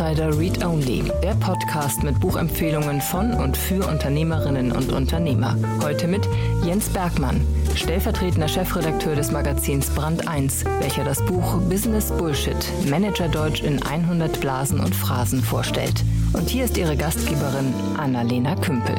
[0.00, 5.58] Insider Read Only, der Podcast mit Buchempfehlungen von und für Unternehmerinnen und Unternehmer.
[5.82, 6.26] Heute mit
[6.64, 12.56] Jens Bergmann, stellvertretender Chefredakteur des Magazins Brand 1, welcher das Buch Business Bullshit,
[12.88, 16.02] Manager Deutsch in 100 Blasen und Phrasen vorstellt.
[16.32, 18.94] Und hier ist Ihre Gastgeberin Annalena Kümpel.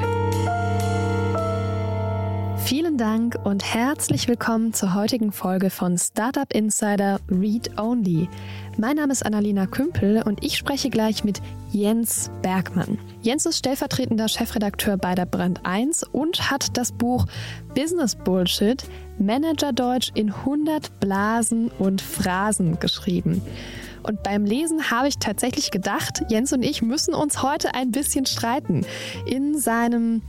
[2.63, 8.29] Vielen Dank und herzlich willkommen zur heutigen Folge von Startup Insider Read Only.
[8.81, 11.39] Mein Name ist Annalena Kümpel und ich spreche gleich mit
[11.71, 12.97] Jens Bergmann.
[13.21, 17.27] Jens ist stellvertretender Chefredakteur bei der Brand 1 und hat das Buch
[17.75, 18.83] Business Bullshit
[19.19, 23.43] Manager Deutsch in 100 Blasen und Phrasen geschrieben.
[24.03, 28.25] Und beim Lesen habe ich tatsächlich gedacht, Jens und ich müssen uns heute ein bisschen
[28.25, 28.85] streiten.
[29.25, 30.21] In seinem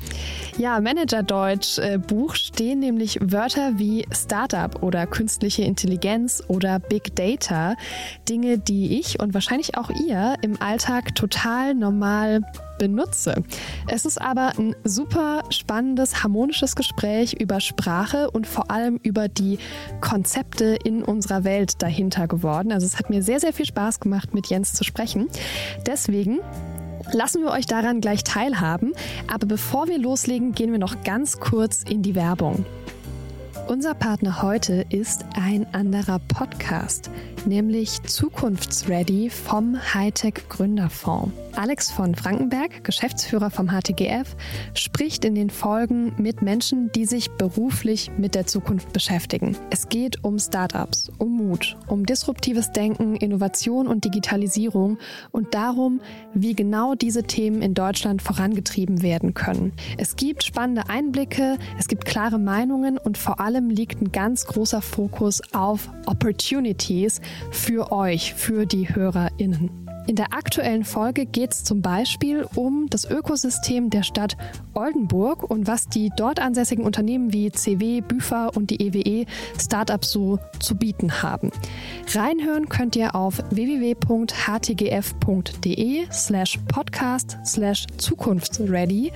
[0.59, 7.77] ja, Manager-Deutsch-Buch stehen nämlich Wörter wie Startup oder künstliche Intelligenz oder Big Data.
[8.29, 12.43] Dinge, die ich und wahrscheinlich auch ihr im Alltag total normal
[12.83, 13.45] benutze.
[13.87, 19.59] Es ist aber ein super spannendes, harmonisches Gespräch über Sprache und vor allem über die
[20.01, 22.73] Konzepte in unserer Welt dahinter geworden.
[22.73, 25.29] Also es hat mir sehr, sehr viel Spaß gemacht, mit Jens zu sprechen.
[25.87, 26.41] Deswegen
[27.13, 28.95] lassen wir euch daran gleich teilhaben.
[29.33, 32.67] Aber bevor wir loslegen, gehen wir noch ganz kurz in die Werbung.
[33.69, 37.11] Unser Partner heute ist ein anderer Podcast,
[37.47, 41.33] nämlich Zukunftsready vom Hightech Gründerfonds.
[41.55, 44.37] Alex von Frankenberg, Geschäftsführer vom HTGF,
[44.75, 49.57] spricht in den Folgen mit Menschen, die sich beruflich mit der Zukunft beschäftigen.
[49.71, 54.99] Es geht um Startups, um Mut, um disruptives Denken, Innovation und Digitalisierung
[55.31, 56.01] und darum,
[56.33, 59.73] wie genau diese Themen in Deutschland vorangetrieben werden können.
[59.99, 64.81] Es gibt spannende Einblicke, es gibt klare Meinungen und vor allem liegt ein ganz großer
[64.81, 67.21] Fokus auf Opportunities
[67.51, 69.82] für euch, für die HörerInnen.
[70.09, 74.37] In der aktuellen Folge geht es zum Beispiel um das Ökosystem der Stadt
[74.75, 79.27] Oldenburg und was die dort ansässigen Unternehmen wie CW, Büfer und die EWE
[79.61, 81.53] Startups so zu bieten haben.
[82.13, 83.93] Reinhören könnt ihr auf www.htgf.de
[86.11, 89.13] slash podcast slash zukunftsready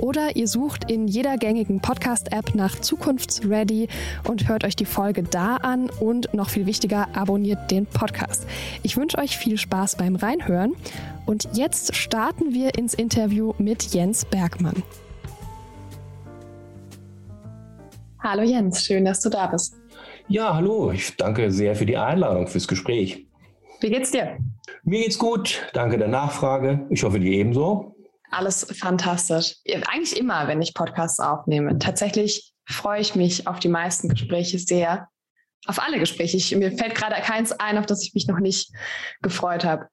[0.00, 3.88] oder ihr sucht in jeder gängigen Podcast-App nach Zukunftsready
[4.26, 8.46] und hört euch die Folge da an und noch viel wichtiger, abonniert den Podcast.
[8.82, 10.74] Ich wünsche euch viel Spaß beim Rein reinhören.
[11.26, 14.82] Und jetzt starten wir ins Interview mit Jens Bergmann.
[18.22, 19.76] Hallo Jens, schön, dass du da bist.
[20.28, 23.26] Ja, hallo, ich danke sehr für die Einladung, fürs Gespräch.
[23.80, 24.36] Wie geht's dir?
[24.84, 26.86] Mir geht's gut, danke der Nachfrage.
[26.90, 27.96] Ich hoffe, dir ebenso.
[28.30, 29.56] Alles fantastisch.
[29.90, 31.78] Eigentlich immer, wenn ich Podcasts aufnehme.
[31.78, 35.08] Tatsächlich freue ich mich auf die meisten Gespräche sehr
[35.66, 36.36] auf alle Gespräche.
[36.36, 38.72] Ich, mir fällt gerade keins ein, auf das ich mich noch nicht
[39.22, 39.88] gefreut habe.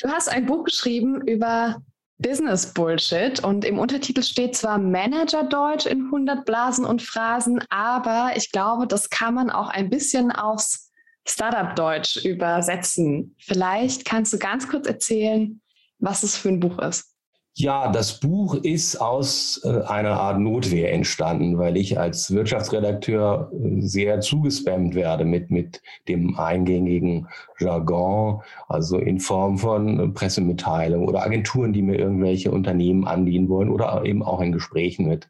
[0.00, 1.82] Du hast ein Buch geschrieben über
[2.18, 8.32] Business Bullshit und im Untertitel steht zwar Manager Deutsch in 100 Blasen und Phrasen, aber
[8.34, 10.90] ich glaube, das kann man auch ein bisschen aufs
[11.26, 13.36] Startup Deutsch übersetzen.
[13.38, 15.60] Vielleicht kannst du ganz kurz erzählen,
[15.98, 17.14] was es für ein Buch ist.
[17.60, 23.80] Ja, das Buch ist aus äh, einer Art Notwehr entstanden, weil ich als Wirtschaftsredakteur äh,
[23.80, 27.26] sehr zugespammt werde mit, mit dem eingängigen
[27.58, 34.04] Jargon, also in Form von Pressemitteilungen oder Agenturen, die mir irgendwelche Unternehmen andienen wollen oder
[34.04, 35.28] eben auch in Gesprächen mit,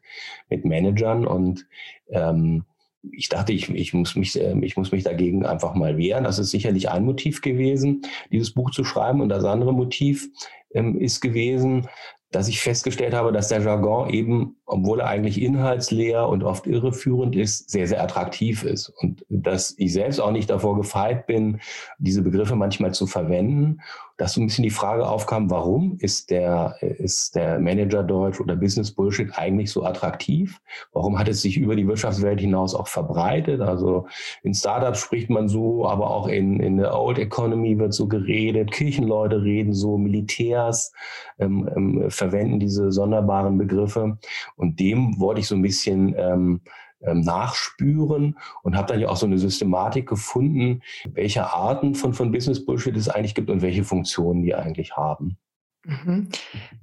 [0.51, 1.25] mit Managern.
[1.25, 1.65] Und
[2.11, 2.63] ähm,
[3.11, 6.25] ich dachte, ich, ich, muss mich, äh, ich muss mich dagegen einfach mal wehren.
[6.25, 9.19] Das ist sicherlich ein Motiv gewesen, dieses Buch zu schreiben.
[9.19, 10.29] Und das andere Motiv
[10.75, 11.87] ähm, ist gewesen,
[12.31, 17.35] dass ich festgestellt habe, dass der Jargon eben, obwohl er eigentlich inhaltsleer und oft irreführend
[17.35, 18.89] ist, sehr, sehr attraktiv ist.
[18.89, 21.59] Und dass ich selbst auch nicht davor gefeit bin,
[21.97, 23.79] diese Begriffe manchmal zu verwenden
[24.19, 28.57] dass so ein bisschen die Frage aufkam, warum ist der, ist der Manager Deutsch oder
[28.57, 30.59] Business Bullshit eigentlich so attraktiv?
[30.91, 33.61] Warum hat es sich über die Wirtschaftswelt hinaus auch verbreitet?
[33.61, 34.07] Also
[34.43, 38.71] in Startups spricht man so, aber auch in, in der Old Economy wird so geredet,
[38.71, 40.91] Kirchenleute reden so, Militärs
[41.39, 44.17] ähm, ähm, verwenden diese sonderbaren Begriffe.
[44.57, 46.59] Und dem wollte ich so ein bisschen ähm,
[47.01, 50.81] ähm, nachspüren und habe dann ja auch so eine Systematik gefunden,
[51.13, 55.37] welche Arten von, von Business Bullshit es eigentlich gibt und welche Funktionen die eigentlich haben.
[55.85, 56.29] Mhm.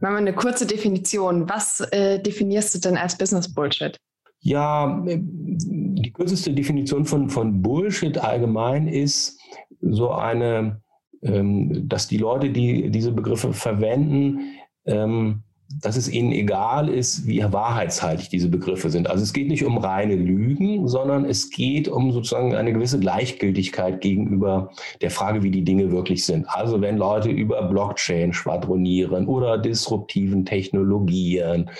[0.01, 1.49] Machen wir eine kurze Definition.
[1.49, 3.97] Was äh, definierst du denn als Business Bullshit?
[4.41, 9.41] Ja, die kürzeste Definition von, von Bullshit allgemein ist
[9.81, 10.81] so eine,
[11.23, 14.53] ähm, dass die Leute, die diese Begriffe verwenden,
[14.85, 19.11] ähm, dass es ihnen egal ist, wie wahrheitshaltig diese Begriffe sind.
[19.11, 24.01] Also es geht nicht um reine Lügen, sondern es geht um sozusagen eine gewisse Gleichgültigkeit
[24.01, 24.71] gegenüber
[25.01, 26.49] der Frage, wie die Dinge wirklich sind.
[26.49, 31.71] Also wenn Leute über Blockchain schwadronieren oder disruptiven Technologien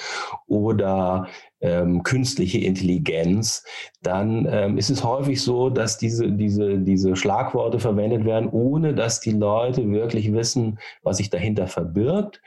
[0.47, 1.29] oder
[1.67, 3.65] ähm, künstliche Intelligenz,
[4.03, 9.21] dann ähm, ist es häufig so, dass diese, diese, diese Schlagworte verwendet werden, ohne dass
[9.21, 12.41] die Leute wirklich wissen, was sich dahinter verbirgt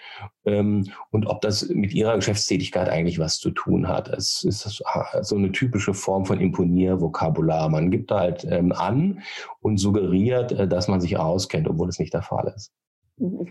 [0.46, 4.08] ähm, und ob das mit ihrer Geschäftstätigkeit eigentlich was zu tun hat.
[4.08, 4.82] Es ist
[5.22, 7.70] so eine typische Form von Imponiervokabular.
[7.70, 9.22] Man gibt halt ähm, an
[9.60, 12.72] und suggeriert, äh, dass man sich auskennt, obwohl es nicht der Fall ist.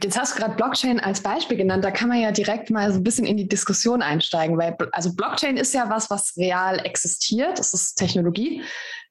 [0.02, 1.84] Jetzt hast du gerade Blockchain als Beispiel genannt.
[1.84, 5.14] Da kann man ja direkt mal so ein bisschen in die Diskussion einsteigen, weil also
[5.14, 7.58] Blockchain ist ja was, was real existiert.
[7.58, 8.62] Das ist Technologie,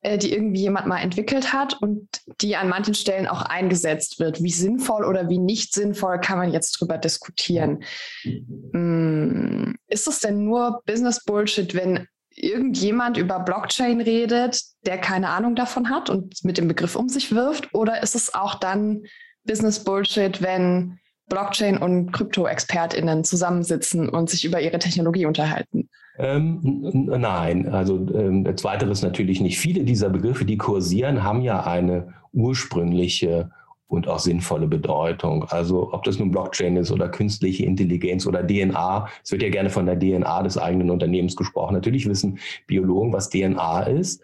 [0.01, 2.07] äh, die irgendwie jemand mal entwickelt hat und
[2.41, 4.41] die an manchen Stellen auch eingesetzt wird.
[4.41, 7.83] Wie sinnvoll oder wie nicht sinnvoll kann man jetzt drüber diskutieren.
[8.23, 15.55] Hm, ist es denn nur Business Bullshit, wenn irgendjemand über Blockchain redet, der keine Ahnung
[15.55, 17.73] davon hat und mit dem Begriff um sich wirft?
[17.75, 19.03] Oder ist es auch dann
[19.47, 20.99] Business Bullshit, wenn
[21.29, 25.89] Blockchain- und Krypto-ExpertInnen zusammensitzen und sich über ihre Technologie unterhalten?
[26.19, 29.59] Ähm, nein, also ähm, zweiteres natürlich nicht.
[29.59, 33.51] Viele dieser Begriffe, die kursieren, haben ja eine ursprüngliche
[33.87, 35.45] und auch sinnvolle Bedeutung.
[35.45, 39.07] Also ob das nun Blockchain ist oder künstliche Intelligenz oder DNA.
[39.23, 41.73] Es wird ja gerne von der DNA des eigenen Unternehmens gesprochen.
[41.73, 44.21] Natürlich wissen Biologen, was DNA ist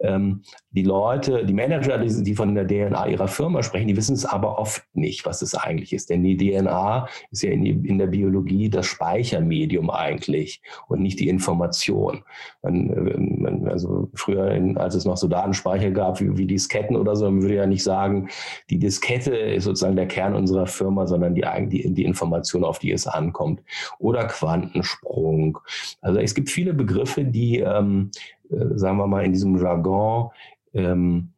[0.00, 4.14] ähm, die Leute, die Manager, die, die, von der DNA ihrer Firma sprechen, die wissen
[4.14, 6.10] es aber oft nicht, was es eigentlich ist.
[6.10, 11.18] Denn die DNA ist ja in, die, in der Biologie das Speichermedium eigentlich und nicht
[11.20, 12.22] die Information.
[12.62, 17.24] Man, also früher, in, als es noch so Datenspeicher gab wie, wie Disketten oder so,
[17.30, 18.28] man würde ja nicht sagen,
[18.70, 22.92] die Diskette ist sozusagen der Kern unserer Firma, sondern die, die, die Information, auf die
[22.92, 23.62] es ankommt.
[23.98, 25.58] Oder Quantensprung.
[26.00, 30.30] Also es gibt viele Begriffe, die ähm, äh, sagen wir mal, in diesem Jargon
[30.74, 31.30] ähm,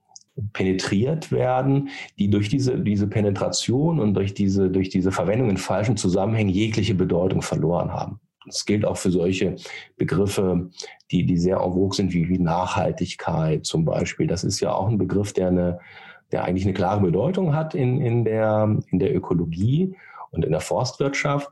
[0.53, 5.97] penetriert werden, die durch diese, diese Penetration und durch diese, durch diese Verwendung in falschen
[5.97, 8.21] Zusammenhängen jegliche Bedeutung verloren haben.
[8.47, 9.57] Das gilt auch für solche
[9.97, 10.71] Begriffe,
[11.11, 14.27] die, die sehr en vogue sind, wie, wie Nachhaltigkeit zum Beispiel.
[14.27, 15.79] Das ist ja auch ein Begriff, der eine,
[16.33, 19.95] der eigentlich eine klare Bedeutung hat in, in, der, in der Ökologie
[20.31, 21.51] und in der Forstwirtschaft,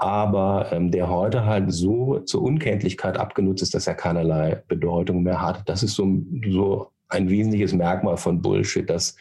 [0.00, 5.42] aber ähm, der heute halt so zur Unkenntlichkeit abgenutzt ist, dass er keinerlei Bedeutung mehr
[5.42, 5.68] hat.
[5.68, 6.08] Das ist so,
[6.48, 9.14] so ein wesentliches Merkmal von Bullshit, dass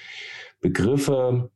[0.61, 1.51] Begriffe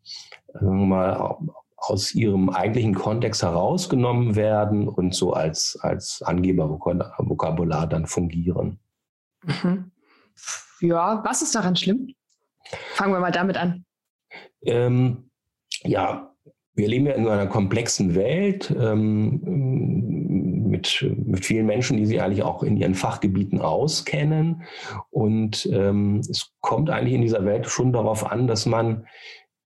[0.59, 1.37] mal,
[1.77, 8.77] aus ihrem eigentlichen Kontext herausgenommen werden und so als, als Angebervokabular dann fungieren.
[9.43, 9.91] Mhm.
[10.81, 12.13] Ja, was ist daran schlimm?
[12.95, 13.85] Fangen wir mal damit an.
[14.63, 15.29] Ähm,
[15.83, 16.32] ja,
[16.75, 19.41] wir leben ja in einer komplexen Welt ähm,
[20.69, 24.63] mit, mit vielen Menschen, die sich eigentlich auch in ihren Fachgebieten auskennen.
[25.11, 29.05] Und ähm, es kommt eigentlich in dieser Welt schon darauf an, dass man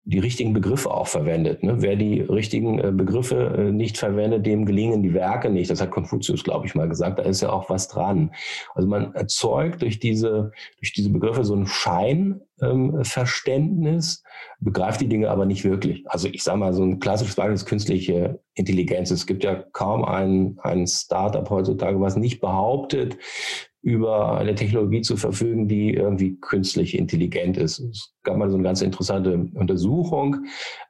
[0.08, 1.64] die richtigen Begriffe auch verwendet.
[1.64, 1.82] Ne?
[1.82, 5.72] Wer die richtigen äh, Begriffe äh, nicht verwendet, dem gelingen die Werke nicht.
[5.72, 7.18] Das hat Konfuzius, glaube ich, mal gesagt.
[7.18, 8.30] Da ist ja auch was dran.
[8.76, 14.30] Also man erzeugt durch diese, durch diese Begriffe so ein Scheinverständnis, ähm,
[14.60, 16.08] begreift die Dinge aber nicht wirklich.
[16.08, 19.10] Also ich sage mal, so ein klassisches Beispiel ist künstliche Intelligenz.
[19.10, 23.18] Es gibt ja kaum ein, ein Startup heutzutage, was nicht behauptet,
[23.86, 27.78] über eine Technologie zu verfügen, die irgendwie künstlich intelligent ist.
[27.78, 30.38] Es gab mal so eine ganz interessante Untersuchung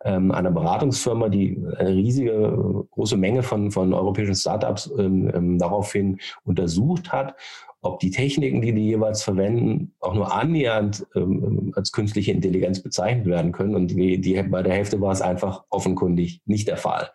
[0.05, 6.19] ähm, einer Beratungsfirma, die eine riesige, große Menge von, von europäischen Startups ähm, ähm, daraufhin
[6.45, 7.35] untersucht hat,
[7.81, 13.25] ob die Techniken, die die jeweils verwenden, auch nur annähernd ähm, als künstliche Intelligenz bezeichnet
[13.25, 13.75] werden können.
[13.75, 17.09] Und die, die, bei der Hälfte war es einfach offenkundig nicht der Fall.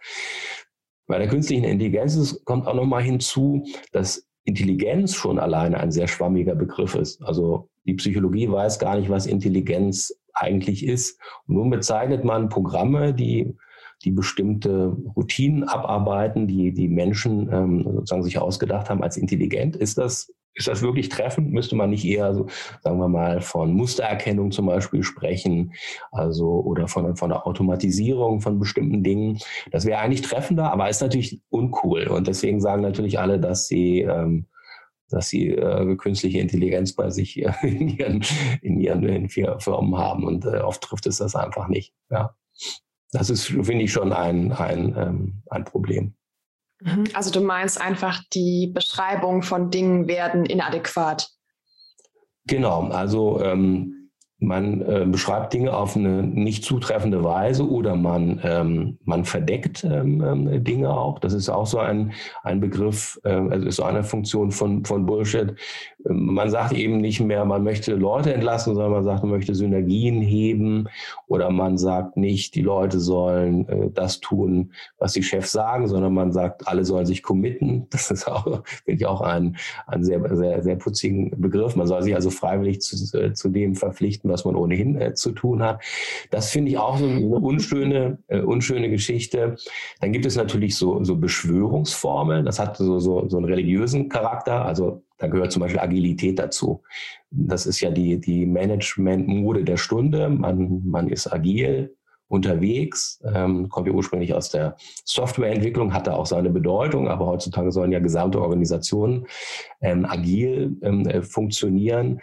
[1.06, 6.56] Bei der künstlichen Intelligenz kommt auch nochmal hinzu, dass Intelligenz schon alleine ein sehr schwammiger
[6.56, 7.22] Begriff ist.
[7.22, 11.20] Also die Psychologie weiß gar nicht, was Intelligenz eigentlich ist.
[11.46, 13.56] Und nun bezeichnet man Programme, die,
[14.04, 19.76] die bestimmte Routinen abarbeiten, die die Menschen ähm, sozusagen sich ausgedacht haben als intelligent.
[19.76, 21.52] Ist das ist das wirklich treffend?
[21.52, 22.46] Müsste man nicht eher, so,
[22.82, 25.72] sagen wir mal, von Mustererkennung zum Beispiel sprechen,
[26.12, 29.38] also oder von, von der Automatisierung von bestimmten Dingen?
[29.72, 32.06] Das wäre eigentlich treffender, aber ist natürlich uncool.
[32.08, 34.46] Und deswegen sagen natürlich alle, dass sie ähm,
[35.08, 38.24] dass sie äh, künstliche Intelligenz bei sich äh, in ihren,
[38.62, 40.24] in ihren in Firmen haben.
[40.24, 41.94] Und äh, oft trifft es das einfach nicht.
[42.10, 42.36] Ja.
[43.10, 46.14] Das ist, finde ich, schon ein, ein, ähm, ein Problem.
[46.80, 47.04] Mhm.
[47.14, 51.30] Also du meinst einfach, die Beschreibung von Dingen werden inadäquat.
[52.46, 54.00] Genau, also ähm,
[54.40, 60.24] man äh, beschreibt Dinge auf eine nicht zutreffende Weise oder man, ähm, man verdeckt ähm,
[60.24, 61.18] ähm Dinge auch.
[61.18, 65.04] Das ist auch so ein, ein Begriff, äh, also ist so eine Funktion von, von
[65.04, 65.54] Bullshit.
[66.04, 70.22] Man sagt eben nicht mehr, man möchte Leute entlassen, sondern man sagt, man möchte Synergien
[70.22, 70.88] heben
[71.26, 76.14] oder man sagt nicht, die Leute sollen äh, das tun, was die Chefs sagen, sondern
[76.14, 77.86] man sagt, alle sollen sich committen.
[78.00, 81.76] Das ist auch, finde ich, auch ein, ein sehr, sehr, sehr putzigen Begriff.
[81.76, 85.32] Man soll sich also freiwillig zu, äh, zu dem verpflichten, was man ohnehin äh, zu
[85.32, 85.82] tun hat.
[86.30, 89.56] Das finde ich auch so eine unschöne, äh, unschöne Geschichte.
[90.00, 92.44] Dann gibt es natürlich so, so Beschwörungsformeln.
[92.44, 94.64] Das hat so, so, so einen religiösen Charakter.
[94.64, 96.82] Also da gehört zum Beispiel Agilität dazu.
[97.30, 100.28] Das ist ja die, die Management-Mode der Stunde.
[100.30, 101.94] Man, man ist agil,
[102.30, 107.90] unterwegs, ähm, kommt ja ursprünglich aus der Softwareentwicklung, hatte auch seine Bedeutung, aber heutzutage sollen
[107.90, 109.26] ja gesamte Organisationen
[109.80, 112.20] ähm, agil ähm, äh, funktionieren.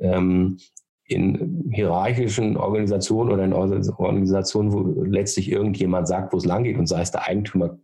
[0.00, 0.58] Ähm,
[1.04, 6.86] in hierarchischen Organisationen oder in Organisationen, wo letztlich irgendjemand sagt, wo es lang geht und
[6.86, 7.76] sei es der Eigentümer,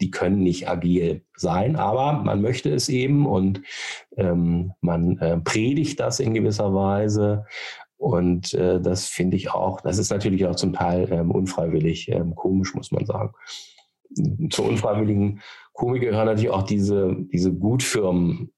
[0.00, 3.62] die können nicht agil sein, aber man möchte es eben und
[4.16, 7.46] ähm, man äh, predigt das in gewisser Weise.
[7.96, 12.34] Und äh, das finde ich auch, das ist natürlich auch zum Teil ähm, unfreiwillig ähm,
[12.34, 13.32] komisch, muss man sagen.
[14.50, 15.40] Zur unfreiwilligen
[15.72, 18.52] Komik gehören natürlich auch diese, diese Gutfirmen,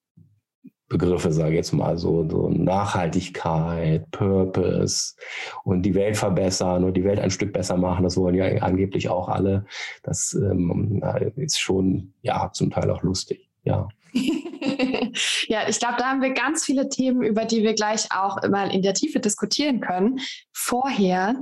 [0.88, 5.14] Begriffe, sage ich jetzt mal, so, so Nachhaltigkeit, Purpose
[5.64, 8.05] und die Welt verbessern und die Welt ein Stück besser machen.
[8.05, 9.66] Das wollen ja angeblich auch alle.
[10.05, 11.02] Das ähm,
[11.37, 13.88] ist schon, ja, zum Teil auch lustig, ja.
[15.49, 18.73] ja, ich glaube, da haben wir ganz viele Themen, über die wir gleich auch mal
[18.73, 20.21] in der Tiefe diskutieren können.
[20.52, 21.35] Vorher,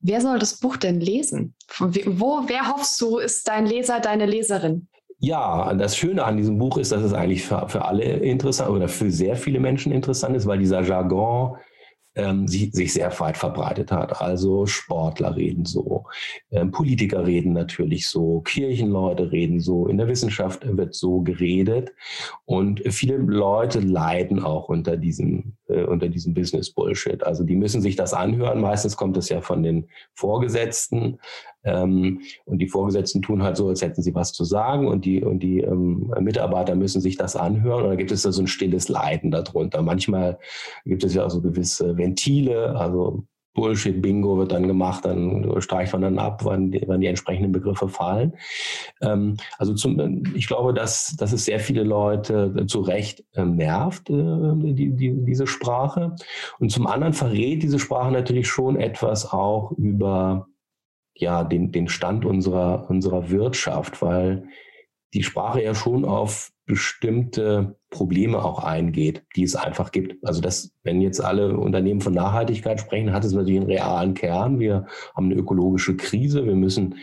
[0.00, 1.54] wer soll das Buch denn lesen?
[1.78, 4.88] Wo, wer hoffst du, ist dein Leser, deine Leserin?
[5.24, 8.88] Ja, das Schöne an diesem Buch ist, dass es eigentlich für, für alle interessant oder
[8.88, 11.56] für sehr viele Menschen interessant ist, weil dieser Jargon
[12.14, 14.20] ähm, sich, sich sehr weit verbreitet hat.
[14.20, 16.04] Also Sportler reden so,
[16.50, 21.94] ähm, Politiker reden natürlich so, Kirchenleute reden so, in der Wissenschaft wird so geredet
[22.44, 27.24] und viele Leute leiden auch unter diesem, äh, unter diesem Business Bullshit.
[27.24, 28.60] Also die müssen sich das anhören.
[28.60, 31.18] Meistens kommt es ja von den Vorgesetzten.
[31.64, 35.22] Ähm, und die Vorgesetzten tun halt so, als hätten sie was zu sagen und die,
[35.22, 37.84] und die ähm, Mitarbeiter müssen sich das anhören.
[37.84, 39.82] Und dann gibt es da so ein stilles Leiden darunter.
[39.82, 40.38] Manchmal
[40.84, 46.02] gibt es ja auch so gewisse Ventile, also Bullshit-Bingo wird dann gemacht, dann streicht man
[46.02, 48.34] dann ab, wann die, wann die entsprechenden Begriffe fallen.
[49.00, 54.10] Ähm, also zum, ich glaube, dass, dass es sehr viele Leute zu Recht ähm, nervt,
[54.10, 56.16] äh, die, die, diese Sprache.
[56.58, 60.48] Und zum anderen verrät diese Sprache natürlich schon etwas auch über
[61.14, 64.48] ja, den, den Stand unserer, unserer Wirtschaft, weil
[65.14, 70.16] die Sprache ja schon auf bestimmte Probleme auch eingeht, die es einfach gibt.
[70.26, 74.58] Also das, wenn jetzt alle Unternehmen von Nachhaltigkeit sprechen, hat es natürlich einen realen Kern.
[74.58, 76.46] Wir haben eine ökologische Krise.
[76.46, 76.96] Wir müssen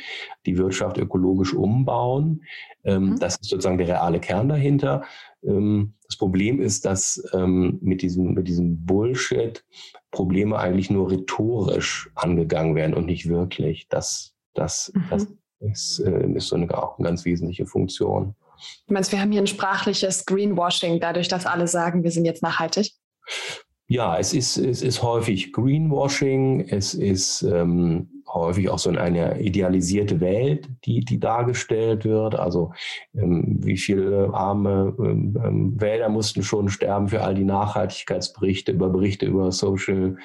[0.46, 2.44] die Wirtschaft ökologisch umbauen.
[2.84, 3.20] Ähm, mhm.
[3.20, 5.04] Das ist sozusagen der reale Kern dahinter.
[5.44, 9.64] Ähm, das Problem ist, dass ähm, mit diesem, mit diesem Bullshit
[10.12, 13.88] Probleme eigentlich nur rhetorisch angegangen werden und nicht wirklich.
[13.90, 15.06] Das, das, mhm.
[15.10, 15.28] das
[15.60, 18.36] ist, äh, ist so eine, auch eine ganz wesentliche Funktion.
[18.88, 22.44] Du meinst, wir haben hier ein sprachliches Greenwashing, dadurch, dass alle sagen, wir sind jetzt
[22.44, 22.94] nachhaltig?
[23.88, 29.40] Ja, es ist, es ist häufig Greenwashing, es ist ähm, häufig auch so in eine
[29.42, 32.36] idealisierte Welt, die, die dargestellt wird.
[32.36, 32.72] Also
[33.16, 38.90] ähm, wie viele arme ähm, ähm, Wälder mussten schon sterben für all die Nachhaltigkeitsberichte, über
[38.90, 40.18] Berichte über Social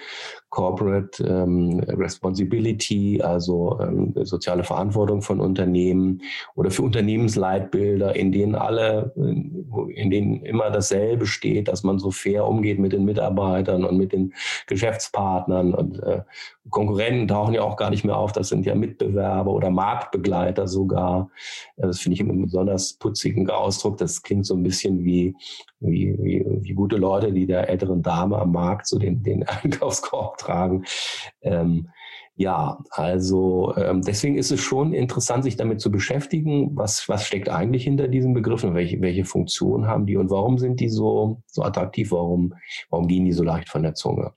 [0.50, 6.22] Corporate ähm, Responsibility, also ähm, soziale Verantwortung von Unternehmen
[6.54, 12.46] oder für Unternehmensleitbilder, in denen alle, in denen immer dasselbe steht, dass man so fair
[12.46, 14.32] umgeht mit den Mitarbeitern und mit den
[14.66, 16.22] Geschäftspartnern und äh,
[16.70, 21.30] Konkurrenten tauchen ja auch gar nicht mehr auf, das sind ja Mitbewerber oder Marktbegleiter sogar.
[21.76, 23.98] Das finde ich einen besonders putzigen Ausdruck.
[23.98, 25.34] Das klingt so ein bisschen wie,
[25.80, 30.38] wie, wie, wie gute Leute, die der älteren Dame am Markt so den, den Einkaufskorb
[30.38, 30.84] tragen.
[31.42, 31.88] Ähm,
[32.38, 37.48] ja, also ähm, deswegen ist es schon interessant, sich damit zu beschäftigen, was, was steckt
[37.48, 41.62] eigentlich hinter diesen Begriffen, welche, welche Funktion haben die und warum sind die so, so
[41.62, 42.52] attraktiv, warum,
[42.90, 44.34] warum gehen die so leicht von der Zunge?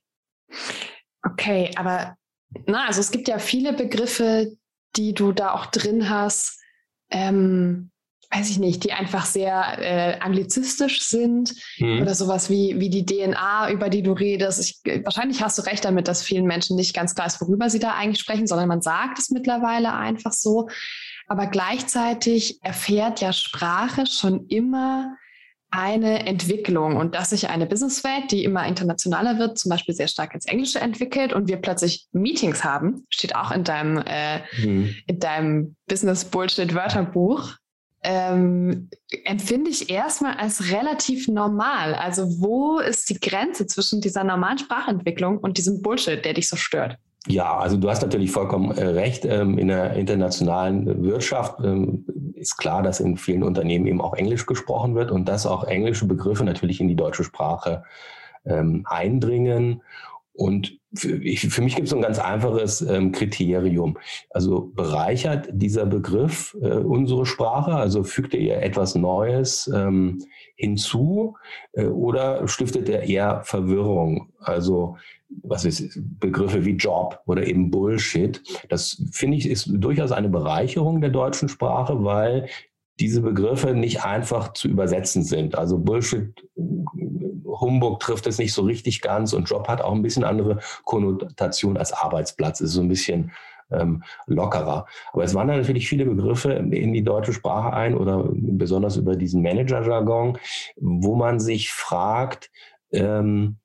[1.23, 2.15] Okay, aber
[2.65, 4.55] na, also es gibt ja viele Begriffe,
[4.95, 6.59] die du da auch drin hast,
[7.11, 7.91] ähm,
[8.31, 12.01] weiß ich nicht, die einfach sehr äh, anglizistisch sind mhm.
[12.01, 14.59] oder sowas wie, wie die DNA, über die du redest.
[14.59, 17.79] Ich, wahrscheinlich hast du recht damit, dass vielen Menschen nicht ganz klar ist, worüber sie
[17.79, 20.69] da eigentlich sprechen, sondern man sagt es mittlerweile einfach so.
[21.27, 25.15] Aber gleichzeitig erfährt ja Sprache schon immer
[25.71, 30.33] eine Entwicklung und dass sich eine Businesswelt, die immer internationaler wird, zum Beispiel sehr stark
[30.33, 34.95] ins Englische entwickelt und wir plötzlich Meetings haben, steht auch in deinem, äh, mhm.
[35.05, 37.55] in deinem Business Bullshit Wörterbuch,
[38.01, 38.89] ähm,
[39.25, 41.93] empfinde ich erstmal als relativ normal.
[41.93, 46.55] Also wo ist die Grenze zwischen dieser normalen Sprachentwicklung und diesem Bullshit, der dich so
[46.55, 46.97] stört?
[47.27, 49.25] Ja, also du hast natürlich vollkommen äh, recht.
[49.25, 54.45] Ähm, in der internationalen Wirtschaft ähm, ist klar, dass in vielen Unternehmen eben auch Englisch
[54.45, 57.83] gesprochen wird und dass auch englische Begriffe natürlich in die deutsche Sprache
[58.45, 59.83] ähm, eindringen.
[60.31, 63.97] Und für, ich, für mich gibt es ein ganz einfaches Kriterium.
[64.29, 69.69] Also bereichert dieser Begriff äh, unsere Sprache, also fügt er ihr etwas Neues
[70.55, 71.35] hinzu
[71.73, 74.29] äh, oder stiftet er eher Verwirrung?
[74.39, 74.97] Also
[75.43, 78.41] was ist Begriffe wie Job oder eben Bullshit.
[78.69, 82.49] Das finde ich ist durchaus eine Bereicherung der deutschen Sprache, weil
[82.99, 85.55] diese Begriffe nicht einfach zu übersetzen sind.
[85.55, 86.33] Also Bullshit,
[87.45, 91.77] Humbug trifft es nicht so richtig ganz und Job hat auch ein bisschen andere Konnotation
[91.77, 92.59] als Arbeitsplatz.
[92.61, 93.31] Ist so ein bisschen
[93.71, 94.85] ähm, lockerer.
[95.13, 99.41] Aber es wandern natürlich viele Begriffe in die deutsche Sprache ein oder besonders über diesen
[99.41, 100.37] Manager-Jargon,
[100.77, 102.49] wo man sich fragt,
[102.91, 103.57] ähm,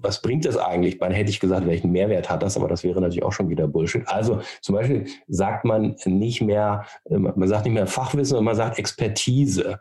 [0.00, 1.00] was bringt das eigentlich?
[1.00, 3.68] Man hätte ich gesagt, welchen Mehrwert hat das, aber das wäre natürlich auch schon wieder
[3.68, 4.06] Bullshit.
[4.06, 8.78] Also zum Beispiel sagt man nicht mehr, man sagt nicht mehr Fachwissen, sondern man sagt
[8.78, 9.80] Expertise.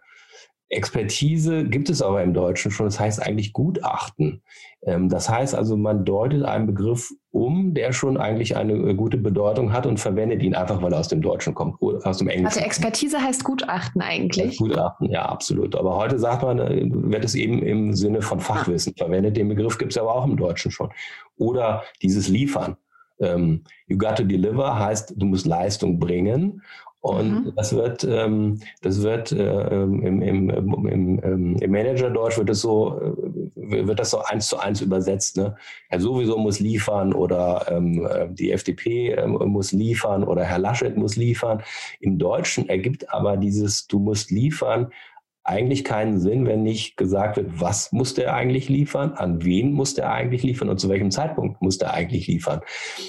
[0.72, 4.42] Expertise gibt es aber im Deutschen schon, das heißt eigentlich Gutachten.
[4.84, 9.18] Ähm, das heißt also, man deutet einen Begriff um, der schon eigentlich eine äh, gute
[9.18, 12.48] Bedeutung hat und verwendet ihn einfach, weil er aus dem Deutschen kommt, aus dem Englischen.
[12.48, 14.58] Also Expertise heißt Gutachten eigentlich?
[14.58, 15.76] Gutachten, ja, absolut.
[15.76, 19.36] Aber heute sagt man, äh, wird es eben im Sinne von Fachwissen verwendet.
[19.36, 20.90] Den Begriff gibt es aber auch im Deutschen schon.
[21.38, 22.78] Oder dieses Liefern.
[23.20, 26.62] Ähm, you got to deliver heißt, du musst Leistung bringen.
[27.02, 27.54] Und mhm.
[27.56, 33.02] das wird, ähm, das wird äh, im, im, im, im, im Manager-Deutsch wird das so,
[33.56, 35.36] äh, wird das so eins zu eins übersetzt.
[35.36, 35.56] Ne?
[35.90, 40.96] Er sowieso muss liefern oder ähm, äh, die FDP äh, muss liefern oder Herr Laschet
[40.96, 41.64] muss liefern.
[42.02, 44.92] Im Deutschen ergibt aber dieses Du musst liefern
[45.44, 49.96] eigentlich keinen Sinn, wenn nicht gesagt wird, was muss der eigentlich liefern, an wen muss
[49.96, 52.62] der eigentlich liefern und zu welchem Zeitpunkt muss der eigentlich liefern.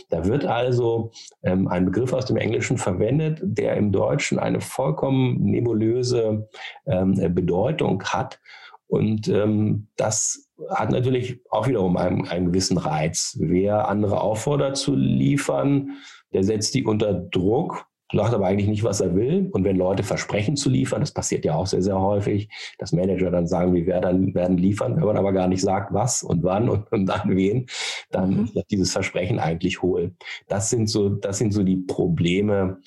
[0.09, 1.11] Da wird also
[1.43, 6.49] ähm, ein Begriff aus dem Englischen verwendet, der im Deutschen eine vollkommen nebulöse
[6.87, 8.41] ähm, Bedeutung hat.
[8.87, 13.37] Und ähm, das hat natürlich auch wiederum einen, einen gewissen Reiz.
[13.41, 15.97] Wer andere auffordert zu liefern,
[16.33, 19.49] der setzt die unter Druck sagt aber eigentlich nicht, was er will.
[19.53, 22.49] Und wenn Leute versprechen zu liefern, das passiert ja auch sehr, sehr häufig,
[22.79, 26.23] dass Manager dann sagen, wir werden, werden liefern, wenn man aber gar nicht sagt, was
[26.23, 27.67] und wann und, und an wen,
[28.11, 28.51] dann mhm.
[28.55, 30.15] ist dieses Versprechen eigentlich hohl.
[30.49, 32.79] Das sind so, das sind so die Probleme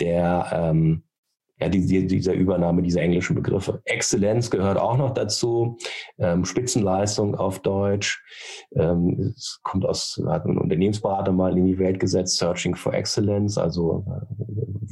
[0.00, 1.02] der, ähm,
[1.62, 3.80] ja, die, dieser Übernahme dieser englischen Begriffe.
[3.84, 5.78] Exzellenz gehört auch noch dazu,
[6.18, 8.20] ähm, Spitzenleistung auf Deutsch.
[8.74, 13.58] Ähm, es kommt aus, hat ein Unternehmensberater mal in die Welt gesetzt, Searching for Excellence,
[13.58, 14.42] also äh,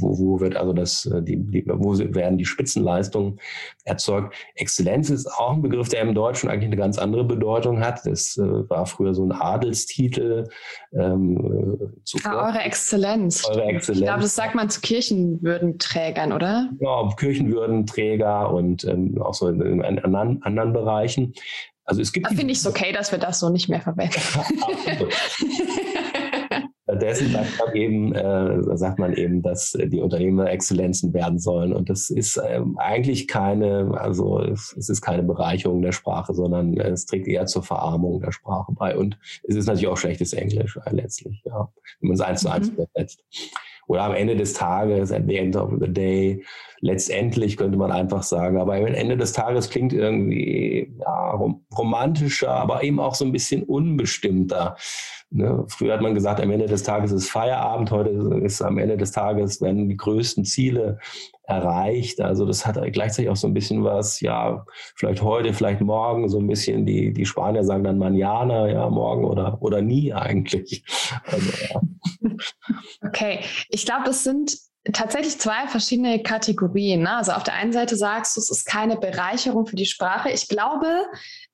[0.00, 3.40] wo, wo wird also das, äh, die, die, wo werden die Spitzenleistungen
[3.84, 4.34] erzeugt.
[4.54, 8.06] Exzellenz ist auch ein Begriff, der im Deutschen eigentlich eine ganz andere Bedeutung hat.
[8.06, 10.48] Das äh, war früher so ein Adelstitel.
[10.92, 12.32] Ähm, zuvor.
[12.32, 13.44] Ah, eure Exzellenz.
[13.48, 14.00] Eure Exzellenz.
[14.00, 16.59] Ich glaube, das sagt man zu Kirchenwürdenträgern, oder?
[16.80, 21.34] Ja, Kirchenwürdenträger und ähm, auch so in, in, in anderen, anderen Bereichen.
[21.84, 22.26] Also es gibt.
[22.26, 24.20] Da finde ich es okay, dass wir das so nicht mehr verwenden.
[26.90, 31.72] Stattdessen sagt man eben, äh, sagt man eben, dass die Unternehmer Exzellenzen werden sollen.
[31.72, 36.76] Und das ist ähm, eigentlich keine, also es, es, ist keine Bereicherung der Sprache, sondern
[36.78, 38.96] es trägt eher zur Verarmung der Sprache bei.
[38.96, 41.68] Und es ist natürlich auch schlechtes Englisch äh, letztlich, ja,
[42.00, 42.74] wenn man es eins zu eins mhm.
[42.74, 43.22] übersetzt.
[43.90, 46.44] Oder am Ende des Tages, at the end of the day,
[46.80, 51.30] letztendlich könnte man einfach sagen, aber am Ende des Tages klingt irgendwie ja,
[51.76, 54.76] romantischer, aber eben auch so ein bisschen unbestimmter.
[55.30, 55.64] Ne?
[55.68, 58.10] Früher hat man gesagt, am Ende des Tages ist Feierabend, heute
[58.42, 60.98] ist am Ende des Tages werden die größten Ziele
[61.44, 62.20] erreicht.
[62.20, 64.64] Also das hat gleichzeitig auch so ein bisschen was, ja,
[64.96, 69.24] vielleicht heute, vielleicht morgen, so ein bisschen, die, die Spanier sagen dann Manjana, ja, morgen
[69.24, 70.84] oder, oder nie eigentlich.
[71.26, 71.80] Also, ja.
[73.06, 74.56] Okay, ich glaube, das sind
[74.92, 77.02] tatsächlich zwei verschiedene Kategorien.
[77.02, 77.16] Ne?
[77.16, 80.30] Also auf der einen Seite sagst du, es ist keine Bereicherung für die Sprache.
[80.30, 81.04] Ich glaube,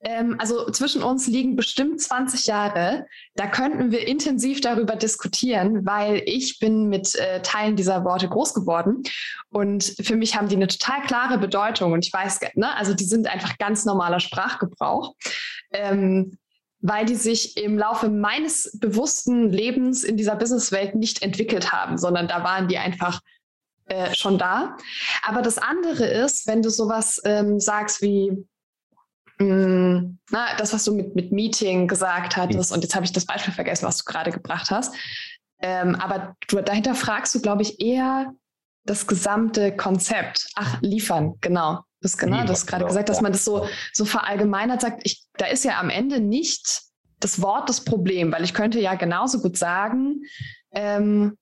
[0.00, 3.06] ähm, also zwischen uns liegen bestimmt 20 Jahre.
[3.34, 8.54] Da könnten wir intensiv darüber diskutieren, weil ich bin mit äh, Teilen dieser Worte groß
[8.54, 9.02] geworden
[9.50, 13.04] und für mich haben die eine total klare Bedeutung und ich weiß, ne, also die
[13.04, 15.14] sind einfach ganz normaler Sprachgebrauch.
[15.72, 16.38] Ähm,
[16.88, 22.28] weil die sich im Laufe meines bewussten Lebens in dieser Businesswelt nicht entwickelt haben, sondern
[22.28, 23.20] da waren die einfach
[23.86, 24.76] äh, schon da.
[25.26, 28.46] Aber das andere ist, wenn du sowas ähm, sagst wie,
[29.38, 33.12] mh, mm, na, das, was du mit, mit Meeting gesagt hattest, und jetzt habe ich
[33.12, 34.94] das Beispiel vergessen, was du gerade gebracht hast.
[35.60, 38.32] Ähm, aber du, dahinter fragst du, glaube ich, eher
[38.84, 40.50] das gesamte Konzept.
[40.54, 41.80] Ach, liefern, genau.
[42.00, 45.00] Das, genau, du hast gerade genau, gesagt, dass man das so, so verallgemeinert sagt.
[45.04, 46.82] Ich, da ist ja am Ende nicht
[47.20, 50.22] das Wort das Problem, weil ich könnte ja genauso gut sagen,
[50.72, 51.36] ähm,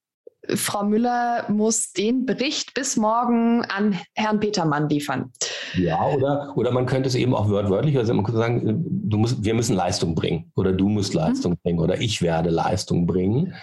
[0.49, 5.33] Frau Müller muss den Bericht bis morgen an Herrn Petermann liefern.
[5.75, 9.43] Ja, oder, oder man könnte es eben auch wörtlich, also man könnte sagen, du musst,
[9.43, 11.21] wir müssen Leistung bringen oder du musst mhm.
[11.21, 11.59] Leistung mhm.
[11.63, 13.55] bringen oder ich werde Leistung bringen.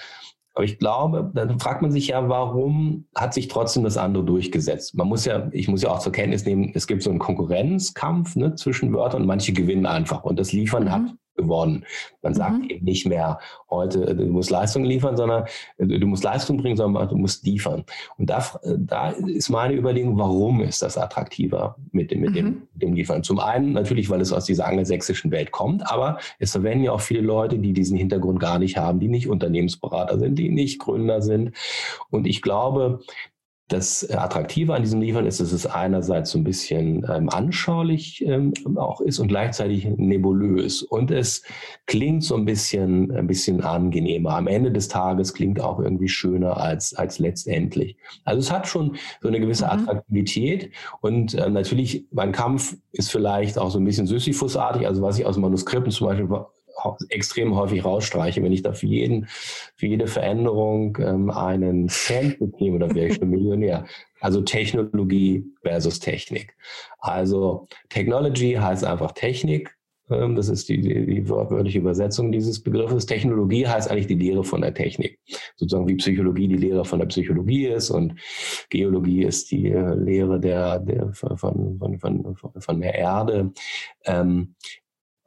[0.54, 4.96] Aber ich glaube, dann fragt man sich ja, warum hat sich trotzdem das andere durchgesetzt?
[4.96, 8.36] Man muss ja, ich muss ja auch zur Kenntnis nehmen, es gibt so einen Konkurrenzkampf
[8.36, 10.24] ne, zwischen Wörtern und manche gewinnen einfach.
[10.24, 10.92] Und das Liefern mhm.
[10.92, 11.02] hat
[11.42, 11.86] geworden.
[12.22, 12.70] Man sagt mhm.
[12.70, 15.46] eben nicht mehr heute, äh, du musst Leistung liefern, sondern
[15.78, 17.84] äh, du musst Leistung bringen, sondern du musst liefern.
[18.18, 22.36] Und da, da ist meine Überlegung, warum ist das attraktiver mit dem, mit, mhm.
[22.36, 23.24] dem, dem Liefern?
[23.24, 27.02] Zum einen natürlich, weil es aus dieser angelsächsischen Welt kommt, aber es verwenden ja auch
[27.02, 31.22] viele Leute, die diesen Hintergrund gar nicht haben, die nicht Unternehmensberater sind, die nicht Gründer
[31.22, 31.56] sind.
[32.10, 33.00] Und ich glaube,
[33.72, 38.54] das Attraktive an diesem Liefern ist, dass es einerseits so ein bisschen ähm, anschaulich ähm,
[38.76, 40.82] auch ist und gleichzeitig nebulös.
[40.82, 41.44] Und es
[41.88, 44.36] klingt so ein bisschen, ein bisschen angenehmer.
[44.36, 47.98] Am Ende des Tages klingt auch irgendwie schöner als, als letztendlich.
[48.26, 49.72] Also es hat schon so eine gewisse mhm.
[49.72, 50.72] Attraktivität.
[51.02, 54.86] Und äh, natürlich, mein Kampf ist vielleicht auch so ein bisschen Sisyphusartig.
[54.86, 56.28] Also was ich aus Manuskripten zum Beispiel
[57.10, 58.42] extrem häufig rausstreiche.
[58.44, 59.28] Wenn ich da für, jeden,
[59.76, 63.86] für jede Veränderung ähm, einen Cent bekäme, dann wäre ich schon Millionär.
[64.20, 66.56] Also Technologie versus Technik.
[67.00, 69.76] Also Technology heißt einfach Technik.
[70.12, 73.06] Ähm, das ist die, die, die wortwörtliche Übersetzung dieses Begriffes.
[73.06, 75.20] Technologie heißt eigentlich die Lehre von der Technik.
[75.56, 78.16] Sozusagen wie Psychologie die Lehre von der Psychologie ist und
[78.70, 83.52] Geologie ist die äh, Lehre der, der, von, von, von, von der Erde.
[84.06, 84.56] Ähm,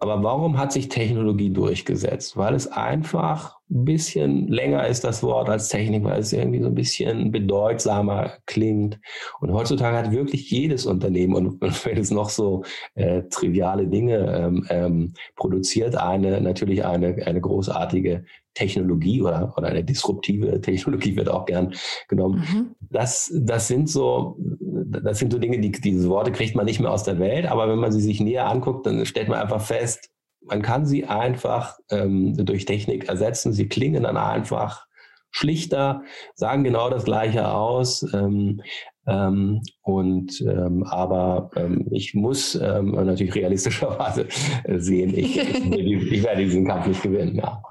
[0.04, 2.36] aber warum hat sich Technologie durchgesetzt?
[2.36, 6.66] Weil es einfach ein bisschen länger ist, das Wort als Technik, weil es irgendwie so
[6.66, 9.00] ein bisschen bedeutsamer klingt.
[9.40, 12.62] Und heutzutage hat wirklich jedes Unternehmen, und, wenn es noch so
[12.94, 18.24] äh, triviale Dinge ähm, ähm, produziert, eine natürlich eine, eine großartige
[18.54, 21.74] Technologie oder, oder eine disruptive Technologie wird auch gern
[22.08, 22.38] genommen.
[22.40, 22.74] Mhm.
[22.90, 26.92] Das, das sind so, das sind so Dinge, die, diese Worte kriegt man nicht mehr
[26.92, 30.10] aus der Welt, aber wenn man sie sich näher anguckt, dann stellt man einfach fest,
[30.46, 33.52] man kann sie einfach ähm, durch Technik ersetzen.
[33.52, 34.86] Sie klingen dann einfach
[35.30, 36.02] schlichter,
[36.34, 38.06] sagen genau das Gleiche aus.
[38.14, 38.62] Ähm,
[39.06, 44.28] ähm, und ähm, aber ähm, ich muss ähm, natürlich realistischerweise
[44.76, 47.36] sehen, ich, ich, ich, werde diesen Kampf nicht gewinnen.
[47.36, 47.62] Ja.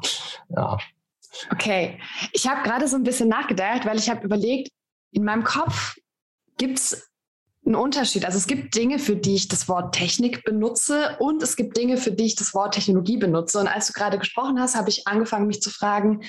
[0.49, 0.77] ja.
[1.51, 1.97] Okay,
[2.33, 4.69] ich habe gerade so ein bisschen nachgedacht, weil ich habe überlegt,
[5.11, 5.95] in meinem Kopf
[6.57, 7.09] gibt es
[7.65, 8.25] einen Unterschied.
[8.25, 11.97] Also es gibt Dinge, für die ich das Wort Technik benutze und es gibt Dinge,
[11.97, 13.59] für die ich das Wort Technologie benutze.
[13.59, 16.21] Und als du gerade gesprochen hast, habe ich angefangen, mich zu fragen,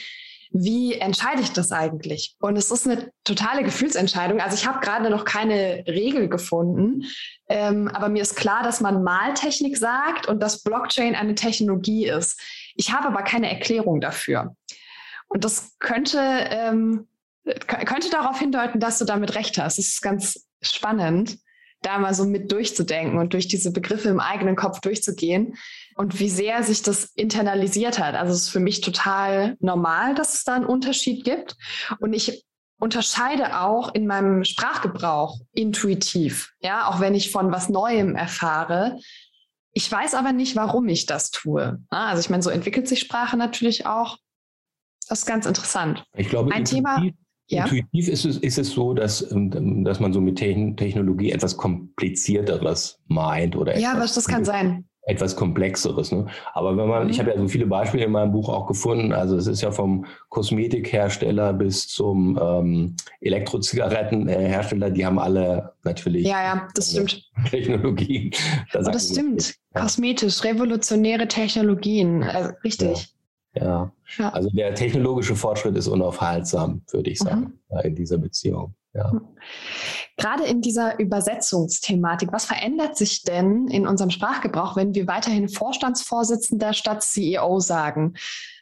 [0.56, 2.36] wie entscheide ich das eigentlich?
[2.38, 4.40] Und es ist eine totale Gefühlsentscheidung.
[4.40, 7.06] Also ich habe gerade noch keine Regel gefunden,
[7.48, 12.40] ähm, aber mir ist klar, dass man Maltechnik sagt und dass Blockchain eine Technologie ist.
[12.76, 14.54] Ich habe aber keine Erklärung dafür.
[15.26, 17.08] Und das könnte, ähm,
[17.66, 19.78] könnte darauf hindeuten, dass du damit recht hast.
[19.78, 21.38] Das ist ganz spannend,
[21.82, 25.56] da mal so mit durchzudenken und durch diese Begriffe im eigenen Kopf durchzugehen
[25.96, 28.14] und wie sehr sich das internalisiert hat.
[28.14, 31.56] Also es ist für mich total normal, dass es da einen Unterschied gibt.
[32.00, 32.44] Und ich
[32.78, 38.98] unterscheide auch in meinem Sprachgebrauch intuitiv, ja, auch wenn ich von was Neuem erfahre.
[39.72, 41.82] Ich weiß aber nicht, warum ich das tue.
[41.90, 44.18] Also ich meine, so entwickelt sich Sprache natürlich auch.
[45.08, 46.04] Das ist ganz interessant.
[46.16, 47.02] Ich glaube, ein Thema.
[47.48, 47.64] Ja.
[47.64, 53.00] Intuitiv ist es, ist es so, dass, ähm, dass man so mit Technologie etwas Komplizierteres
[53.06, 54.86] meint oder Ja, was das kann sein.
[55.06, 56.12] Etwas Komplexeres.
[56.12, 56.26] Ne?
[56.54, 57.10] Aber wenn man, mhm.
[57.10, 59.70] ich habe ja so viele Beispiele in meinem Buch auch gefunden, also es ist ja
[59.70, 67.22] vom Kosmetikhersteller bis zum ähm, Elektrozigarettenhersteller, die haben alle natürlich ja, ja, das stimmt.
[67.50, 68.30] Technologien.
[68.72, 69.54] Das, oh, das stimmt.
[69.74, 72.96] Kosmetisch, revolutionäre Technologien, also, richtig.
[72.96, 73.13] Ja.
[73.54, 73.92] Ja.
[74.18, 74.30] ja.
[74.30, 77.78] Also der technologische Fortschritt ist unaufhaltsam, würde ich sagen, mhm.
[77.84, 78.74] in dieser Beziehung.
[78.94, 79.12] Ja.
[79.12, 79.28] Mhm.
[80.16, 86.72] Gerade in dieser Übersetzungsthematik, was verändert sich denn in unserem Sprachgebrauch, wenn wir weiterhin Vorstandsvorsitzender
[86.72, 88.14] statt CEO sagen?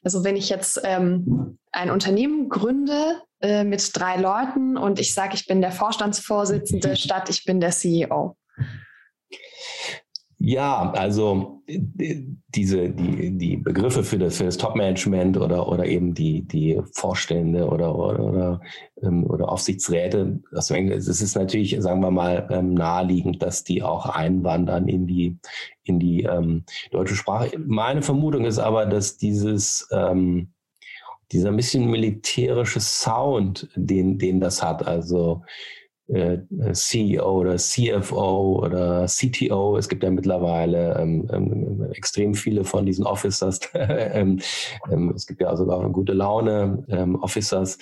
[0.02, 5.35] Also wenn ich jetzt ähm, ein Unternehmen gründe äh, mit drei Leuten und ich sage,
[5.35, 8.37] ich bin der Vorstandsvorsitzende statt ich bin der CEO.
[10.44, 16.42] Ja, also diese, die, die Begriffe für das, für das Top-Management oder, oder eben die,
[16.42, 18.61] die Vorstände oder, oder, oder,
[19.02, 24.88] ähm, oder Aufsichtsräte, das ist natürlich, sagen wir mal, ähm, naheliegend, dass die auch einwandern
[24.88, 25.38] in die,
[25.85, 27.57] in die ähm, deutsche Sprache.
[27.64, 30.52] Meine Vermutung ist aber, dass dieses, ähm,
[31.31, 35.48] dieser ein bisschen militärische Sound, den, den das hat, also äh,
[36.72, 39.77] CEO oder CFO oder CTO.
[39.77, 43.61] Es gibt ja mittlerweile ähm, ähm, extrem viele von diesen Officers.
[43.75, 44.40] ähm,
[44.90, 47.79] ähm, es gibt ja sogar gute Laune ähm, Officers.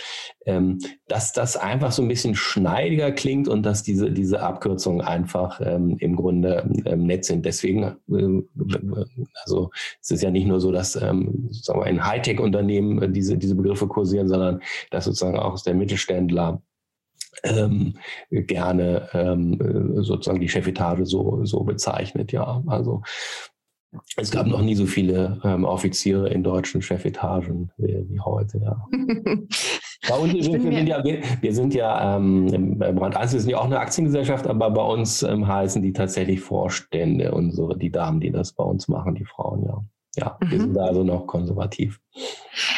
[0.46, 5.60] Ähm, dass das einfach so ein bisschen schneidiger klingt und dass diese, diese Abkürzungen einfach
[5.60, 6.64] im Grunde
[6.96, 7.44] nett sind.
[7.44, 8.42] Deswegen, äh,
[9.44, 14.28] also es ist ja nicht nur so, dass wir, in Hightech-Unternehmen diese, diese Begriffe kursieren,
[14.28, 16.62] sondern dass sozusagen auch der Mittelständler
[17.42, 17.94] ähm,
[18.30, 19.58] gerne ähm,
[20.02, 22.32] sozusagen die Chefetage so, so bezeichnet.
[22.32, 23.02] Ja, also
[24.16, 28.58] es gab noch nie so viele ähm, Offiziere in deutschen Chefetagen wie, wie heute.
[28.58, 28.86] Ja.
[30.08, 33.50] bei uns sind wir, sind ja, wir, wir sind ja ähm, Brand 1 wir sind
[33.50, 37.90] ja auch eine Aktiengesellschaft, aber bei uns ähm, heißen die tatsächlich Vorstände und so die
[37.90, 39.82] Damen, die das bei uns machen, die Frauen, ja.
[40.16, 40.62] Ja, wir mhm.
[40.62, 42.00] sind da also noch konservativ.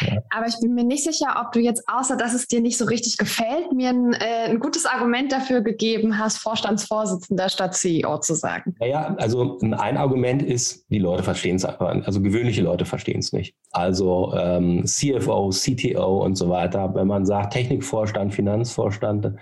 [0.01, 0.21] Ja.
[0.29, 2.85] Aber ich bin mir nicht sicher, ob du jetzt, außer dass es dir nicht so
[2.85, 8.35] richtig gefällt, mir ein, äh, ein gutes Argument dafür gegeben hast, Vorstandsvorsitzender statt CEO zu
[8.35, 8.75] sagen.
[8.79, 13.33] Naja, also ein Argument ist, die Leute verstehen es einfach, also gewöhnliche Leute verstehen es
[13.33, 13.55] nicht.
[13.71, 16.93] Also ähm, CFO, CTO und so weiter.
[16.93, 19.33] Wenn man sagt Technikvorstand, Finanzvorstand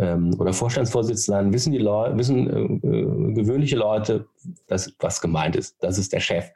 [0.00, 4.26] ähm, oder Vorstandsvorsitzender, dann wissen die Leute, wissen äh, äh, gewöhnliche Leute,
[4.66, 5.76] dass, was gemeint ist.
[5.80, 6.50] Das ist der Chef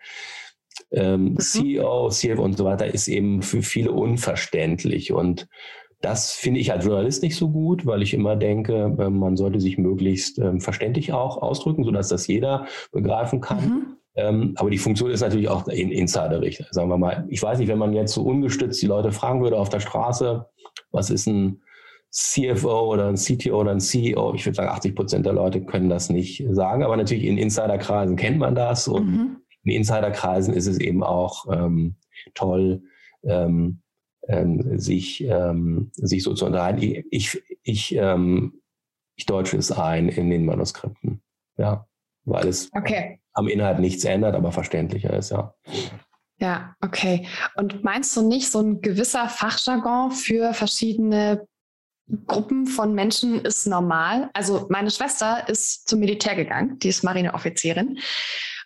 [0.92, 1.38] ähm, mhm.
[1.38, 5.12] CEO, CFO und so weiter ist eben für viele unverständlich.
[5.12, 5.48] Und
[6.00, 9.60] das finde ich als Journalist nicht so gut, weil ich immer denke, ähm, man sollte
[9.60, 13.64] sich möglichst ähm, verständlich auch ausdrücken, sodass das jeder begreifen kann.
[13.64, 13.96] Mhm.
[14.14, 16.62] Ähm, aber die Funktion ist natürlich auch in insiderig.
[16.70, 19.58] Sagen wir mal, ich weiß nicht, wenn man jetzt so ungestützt die Leute fragen würde
[19.58, 20.44] auf der Straße,
[20.90, 21.62] was ist ein
[22.10, 25.88] CFO oder ein CTO oder ein CEO, ich würde sagen, 80 Prozent der Leute können
[25.88, 30.66] das nicht sagen, aber natürlich in Insiderkreisen kennt man das und mhm in Insiderkreisen ist
[30.66, 31.96] es eben auch ähm,
[32.34, 32.82] toll,
[33.24, 33.82] ähm,
[34.28, 37.04] ähm, sich, ähm, sich so zu unterhalten.
[37.10, 38.60] Ich, ich, ähm,
[39.16, 41.22] ich deutsche es ein in den Manuskripten,
[41.56, 41.86] ja,
[42.24, 43.20] weil es okay.
[43.32, 45.54] am Inhalt nichts ändert, aber verständlicher ist, ja.
[46.38, 47.28] Ja, okay.
[47.54, 51.46] Und meinst du nicht, so ein gewisser Fachjargon für verschiedene
[52.26, 54.28] Gruppen von Menschen ist normal?
[54.32, 57.98] Also meine Schwester ist zum Militär gegangen, die ist Marineoffizierin.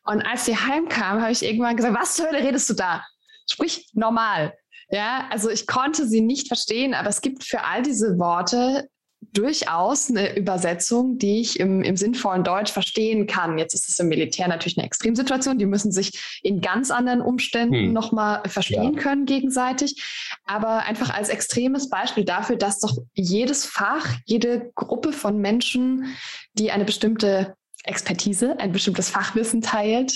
[0.07, 3.05] Und als sie heimkam, habe ich irgendwann gesagt, was zur Hölle redest du da?
[3.49, 4.55] Sprich normal.
[4.89, 8.89] Ja, also ich konnte sie nicht verstehen, aber es gibt für all diese Worte
[9.33, 13.59] durchaus eine Übersetzung, die ich im, im sinnvollen Deutsch verstehen kann.
[13.59, 15.59] Jetzt ist es im Militär natürlich eine Extremsituation.
[15.59, 17.93] Die müssen sich in ganz anderen Umständen hm.
[17.93, 19.01] nochmal verstehen ja.
[19.01, 20.03] können gegenseitig.
[20.45, 26.17] Aber einfach als extremes Beispiel dafür, dass doch jedes Fach, jede Gruppe von Menschen,
[26.55, 30.13] die eine bestimmte Expertise, ein bestimmtes Fachwissen teilt,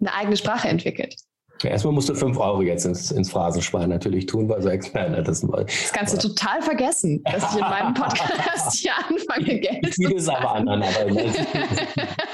[0.00, 1.14] eine eigene Sprache entwickelt.
[1.62, 5.22] Ja, erstmal musst du fünf Euro jetzt ins, ins Phrasenschwein natürlich tun, weil so Experte
[5.22, 5.66] das mal.
[5.66, 10.28] Das kannst du total vergessen, dass ich in meinem Podcast hier anfange, Geld zu es
[10.28, 10.82] aber anderen.
[10.82, 11.04] Aber,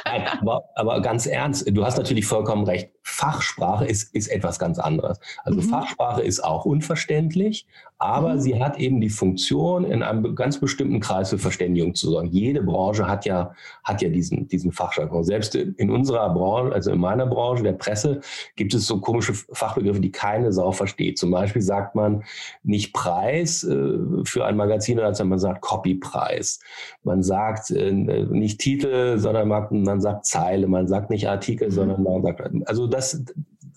[0.07, 2.91] Nein, aber, aber, ganz ernst, du hast natürlich vollkommen recht.
[3.03, 5.19] Fachsprache ist, ist etwas ganz anderes.
[5.45, 5.65] Also mhm.
[5.65, 7.67] Fachsprache ist auch unverständlich,
[7.99, 8.41] aber mhm.
[8.41, 12.29] sie hat eben die Funktion, in einem ganz bestimmten Kreis für Verständigung zu sorgen.
[12.29, 13.53] Jede Branche hat ja,
[13.85, 15.25] hat ja diesen, diesen Fachjargon.
[15.25, 18.21] Selbst in unserer Branche, also in meiner Branche, der Presse,
[18.57, 21.19] gibt es so komische Fachbegriffe, die keine Sau versteht.
[21.19, 22.25] Zum Beispiel sagt man
[22.63, 26.61] nicht Preis äh, für ein Magazin, sondern man sagt Copypreis.
[27.03, 30.67] Man sagt äh, nicht Titel, sondern man, man sagt Zeile.
[30.67, 31.73] Man sagt nicht Artikel, mhm.
[31.73, 33.23] sondern man sagt, also das,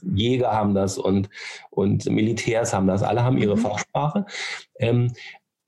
[0.01, 1.29] Jäger haben das und,
[1.71, 3.61] und Militärs haben das, alle haben ihre mhm.
[3.61, 4.25] Fachsprache.
[4.79, 5.11] Ähm,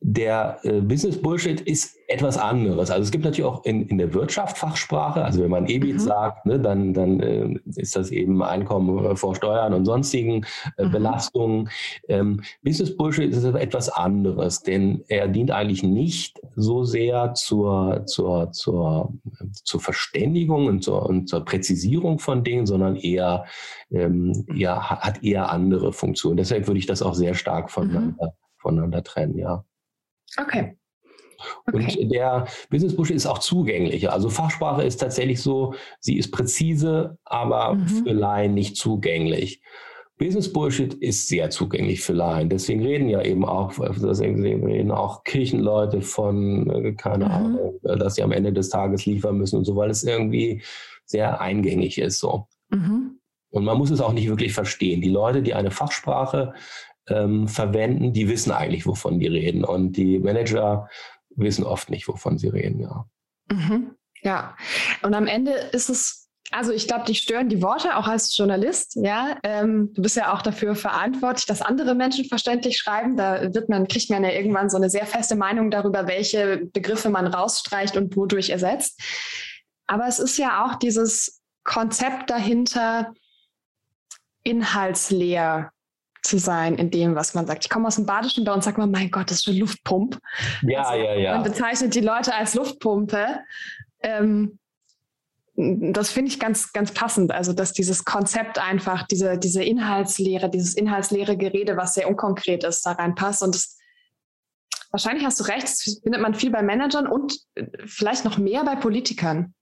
[0.04, 2.90] der äh, Business Bullshit ist etwas anderes.
[2.90, 5.24] Also es gibt natürlich auch in, in der Wirtschaft Fachsprache.
[5.24, 6.00] Also wenn man EBIT mhm.
[6.00, 10.44] sagt, ne, dann, dann äh, ist das eben Einkommen vor Steuern und sonstigen
[10.78, 10.92] äh, mhm.
[10.92, 11.70] Belastungen.
[12.10, 18.52] Ähm, Business Bullshit ist etwas anderes, denn er dient eigentlich nicht so sehr zur, zur,
[18.52, 19.14] zur,
[19.64, 23.46] zur Verständigung und zur, und zur Präzisierung von Dingen, sondern eher,
[23.92, 26.38] ähm, eher hat eher andere Funktionen.
[26.38, 28.58] Deshalb würde ich das auch sehr stark voneinander, mhm.
[28.58, 29.64] voneinander trennen, ja.
[30.38, 30.78] Okay.
[31.66, 32.02] Okay.
[32.04, 34.14] Und der Business Bullshit ist auch zugänglicher.
[34.14, 37.88] Also Fachsprache ist tatsächlich so, sie ist präzise, aber mhm.
[37.88, 39.62] für Laien nicht zugänglich.
[40.18, 42.48] Business Bullshit ist sehr zugänglich für Laien.
[42.48, 47.32] Deswegen reden ja eben auch, deswegen reden auch Kirchenleute von, äh, keine mhm.
[47.32, 50.62] Ahnung, dass sie am Ende des Tages liefern müssen und so, weil es irgendwie
[51.06, 52.20] sehr eingängig ist.
[52.20, 52.48] So.
[52.70, 53.20] Mhm.
[53.50, 55.02] Und man muss es auch nicht wirklich verstehen.
[55.02, 56.54] Die Leute, die eine Fachsprache
[57.12, 59.64] ähm, verwenden, die wissen eigentlich, wovon die reden.
[59.64, 60.90] Und die Manager
[61.36, 63.06] wissen oft nicht, wovon sie reden, ja.
[63.52, 63.96] Mhm.
[64.24, 64.56] Ja,
[65.02, 66.22] und am Ende ist es
[66.52, 68.96] also ich glaube, dich stören die Worte auch als Journalist.
[68.96, 73.16] Ja, ähm, du bist ja auch dafür verantwortlich, dass andere Menschen verständlich schreiben.
[73.16, 77.10] Da wird man kriegt man ja irgendwann so eine sehr feste Meinung darüber, welche Begriffe
[77.10, 79.02] man rausstreicht und wodurch ersetzt.
[79.88, 83.14] Aber es ist ja auch dieses Konzept dahinter,
[84.44, 85.72] inhaltsleer
[86.22, 87.66] zu sein in dem, was man sagt.
[87.66, 90.20] Ich komme aus dem Badischen, bei uns sagt man, mein Gott, das ist eine Luftpumpe.
[90.64, 91.34] Ja, also, ja, ja.
[91.34, 93.40] Man bezeichnet die Leute als Luftpumpe.
[94.02, 94.60] Ähm,
[95.56, 97.32] das finde ich ganz, ganz passend.
[97.32, 102.86] Also, dass dieses Konzept einfach, diese, diese Inhaltslehre, dieses inhaltsleere Gerede, was sehr unkonkret ist,
[102.86, 103.44] da reinpasst.
[103.44, 103.78] Und das,
[104.92, 108.64] wahrscheinlich hast du recht, das findet man viel bei Managern und äh, vielleicht noch mehr
[108.64, 109.54] bei Politikern.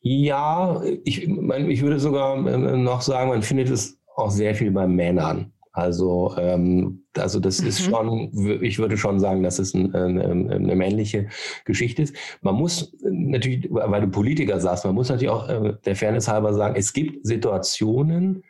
[0.00, 4.86] Ja, ich, ich würde sogar ähm, noch sagen, man findet es auch sehr viel bei
[4.86, 5.52] Männern.
[5.76, 7.68] Also, ähm, also das mhm.
[7.68, 11.28] ist schon, ich würde schon sagen, dass es ein, eine, eine, männliche
[11.66, 12.16] Geschichte ist.
[12.40, 16.54] Man muss natürlich, weil du Politiker sagst, man muss natürlich auch äh, der Fairness halber
[16.54, 18.42] sagen, es gibt Situationen,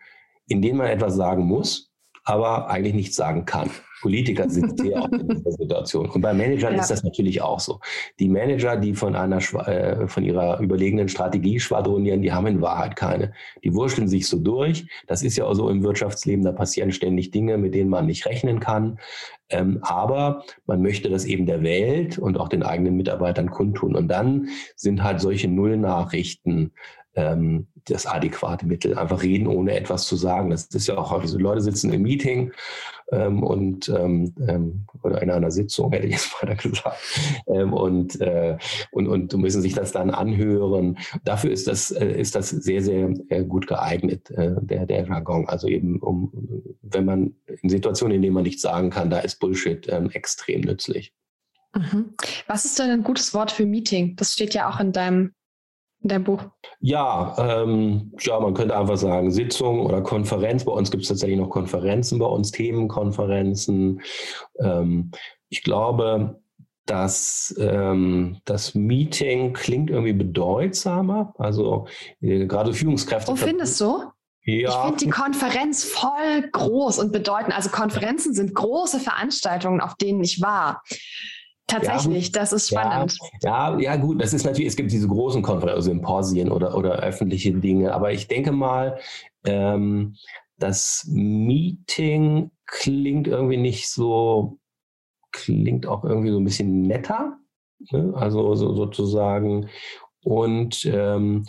[0.47, 1.91] in denen man etwas sagen muss,
[2.27, 3.71] aber eigentlich nichts sagen kann.
[4.03, 6.11] Politiker sind sehr oft in dieser Situation.
[6.11, 6.81] Und bei Managern ja.
[6.81, 7.81] ist das natürlich auch so.
[8.19, 12.97] Die Manager, die von einer äh, von ihrer überlegenen Strategie schwadronieren, die haben in Wahrheit
[12.97, 13.33] keine.
[13.65, 14.87] Die wurschteln sich so durch.
[15.07, 18.27] Das ist ja auch so im Wirtschaftsleben, da passieren ständig Dinge, mit denen man nicht
[18.27, 18.99] rechnen kann.
[19.49, 23.95] Ähm, aber man möchte das eben der Welt und auch den eigenen Mitarbeitern kundtun.
[23.95, 26.73] Und dann sind halt solche Nullnachrichten
[27.17, 28.97] ähm, das adäquate Mittel.
[28.97, 30.51] Einfach reden, ohne etwas zu sagen.
[30.51, 31.39] Das ist ja auch häufig so.
[31.39, 32.53] Leute sitzen im Meeting
[33.13, 36.99] ähm, und ähm, ähm, oder in einer Sitzung, hätte ich jetzt mal gesagt,
[37.47, 38.59] ähm, und, äh,
[38.91, 40.99] und, und müssen sich das dann anhören.
[41.25, 45.49] Dafür ist das, äh, ist das sehr, sehr äh, gut geeignet, äh, der, der Jargon.
[45.49, 46.33] Also eben, um,
[46.83, 50.63] wenn man in Situationen, in denen man nichts sagen kann, da ist Bullshit ähm, extrem
[50.63, 51.15] nützlich.
[51.75, 52.15] Mhm.
[52.47, 54.17] Was ist denn ein gutes Wort für Meeting?
[54.17, 55.33] Das steht ja auch in deinem
[56.03, 56.43] in deinem Buch?
[56.81, 60.65] Ja, ähm, ja, man könnte einfach sagen Sitzung oder Konferenz.
[60.65, 64.01] Bei uns gibt es tatsächlich noch Konferenzen, bei uns Themenkonferenzen.
[64.59, 65.11] Ähm,
[65.49, 66.41] ich glaube,
[66.87, 71.35] dass ähm, das Meeting klingt irgendwie bedeutsamer.
[71.39, 71.89] Also
[72.21, 73.33] äh, gerade Führungskräfte.
[73.33, 74.05] Wo findest du?
[74.45, 74.69] Ja.
[74.69, 77.55] Ich finde die Konferenz voll groß und bedeutend.
[77.55, 80.83] Also Konferenzen sind große Veranstaltungen, auf denen ich war.
[81.67, 83.19] Tatsächlich, ja, das ist spannend.
[83.43, 86.77] Ja, ja, ja, gut, das ist natürlich, es gibt diese großen Konferenzen, also Symposien oder,
[86.77, 88.99] oder öffentliche Dinge, aber ich denke mal,
[89.45, 90.15] ähm,
[90.59, 94.59] das Meeting klingt irgendwie nicht so,
[95.33, 97.37] klingt auch irgendwie so ein bisschen netter,
[97.91, 98.13] ne?
[98.15, 99.69] also so, sozusagen.
[100.23, 101.45] Und ähm,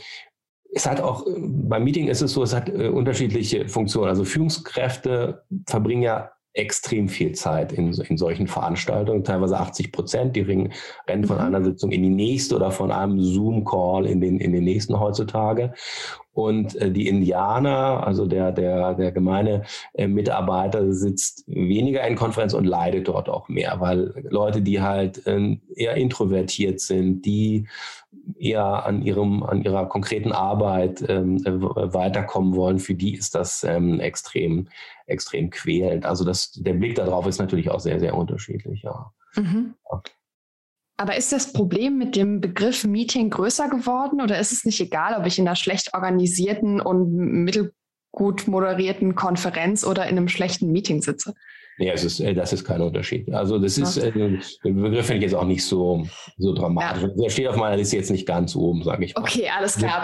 [0.73, 4.09] es hat auch, beim Meeting ist es so, es hat äh, unterschiedliche Funktionen.
[4.09, 10.35] Also Führungskräfte verbringen ja extrem viel Zeit in, in solchen Veranstaltungen, teilweise 80 Prozent.
[10.35, 11.43] Die rennen von mhm.
[11.43, 15.73] einer Sitzung in die nächste oder von einem Zoom-Call in den, in den nächsten heutzutage.
[16.37, 19.63] Und äh, die Indianer, also der, der, der gemeine
[19.95, 25.25] äh, Mitarbeiter sitzt weniger in Konferenz und leidet dort auch mehr, weil Leute, die halt
[25.25, 27.65] äh, eher introvertiert sind, die
[28.37, 33.99] eher an ihrem, an ihrer konkreten Arbeit ähm, weiterkommen wollen, für die ist das ähm,
[33.99, 34.67] extrem,
[35.07, 36.05] extrem quälend.
[36.05, 39.11] Also das, der Blick darauf ist natürlich auch sehr, sehr unterschiedlich, ja.
[39.35, 39.73] Mhm.
[39.91, 40.01] ja.
[40.97, 45.15] Aber ist das Problem mit dem Begriff Meeting größer geworden oder ist es nicht egal,
[45.19, 51.03] ob ich in einer schlecht organisierten und mittelgut moderierten Konferenz oder in einem schlechten Meeting
[51.03, 51.35] sitze?
[51.77, 53.31] Nee, es ist, äh, das ist kein Unterschied.
[53.31, 56.07] Also das ist, äh, den Begriff finde ich jetzt auch nicht so,
[56.37, 57.03] so dramatisch.
[57.03, 57.09] Ja.
[57.09, 59.21] Der steht auf meiner Liste jetzt nicht ganz oben, sage ich mal.
[59.21, 60.03] Okay, alles klar.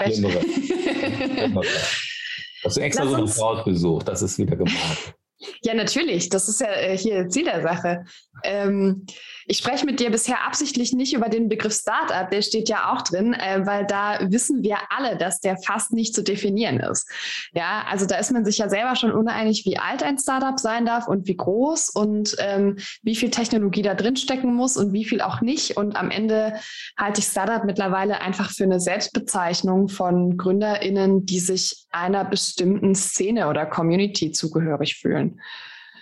[2.63, 5.15] Hast du extra Lass so noch rausgesucht, das ist wieder gemacht.
[5.63, 6.29] Ja, natürlich.
[6.29, 8.05] Das ist ja äh, hier Ziel der Sache.
[8.43, 9.05] Ähm,
[9.45, 13.01] ich spreche mit dir bisher absichtlich nicht über den Begriff Startup, der steht ja auch
[13.01, 17.09] drin, äh, weil da wissen wir alle, dass der fast nicht zu definieren ist.
[17.53, 20.85] Ja, also da ist man sich ja selber schon uneinig, wie alt ein Startup sein
[20.85, 25.05] darf und wie groß und ähm, wie viel Technologie da drin stecken muss und wie
[25.05, 25.77] viel auch nicht.
[25.77, 26.53] Und am Ende
[26.97, 33.47] halte ich Startup mittlerweile einfach für eine Selbstbezeichnung von GründerInnen, die sich einer bestimmten Szene
[33.47, 35.32] oder Community zugehörig fühlen.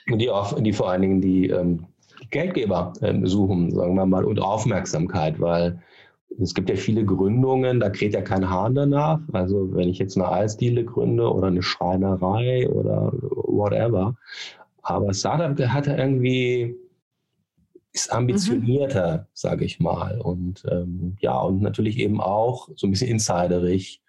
[0.07, 1.86] Die, auch, die vor allen Dingen die ähm,
[2.29, 5.82] Geldgeber ähm, suchen, sagen wir mal, und Aufmerksamkeit, weil
[6.39, 9.19] es gibt ja viele Gründungen, da kräht ja kein Hahn danach.
[9.34, 14.15] Also wenn ich jetzt eine Eisdiele gründe oder eine Schreinerei oder whatever.
[14.82, 16.75] Aber Startup hat irgendwie,
[17.91, 19.25] ist ambitionierter, mhm.
[19.34, 20.19] sage ich mal.
[20.21, 24.01] Und ähm, ja, und natürlich eben auch so ein bisschen insiderig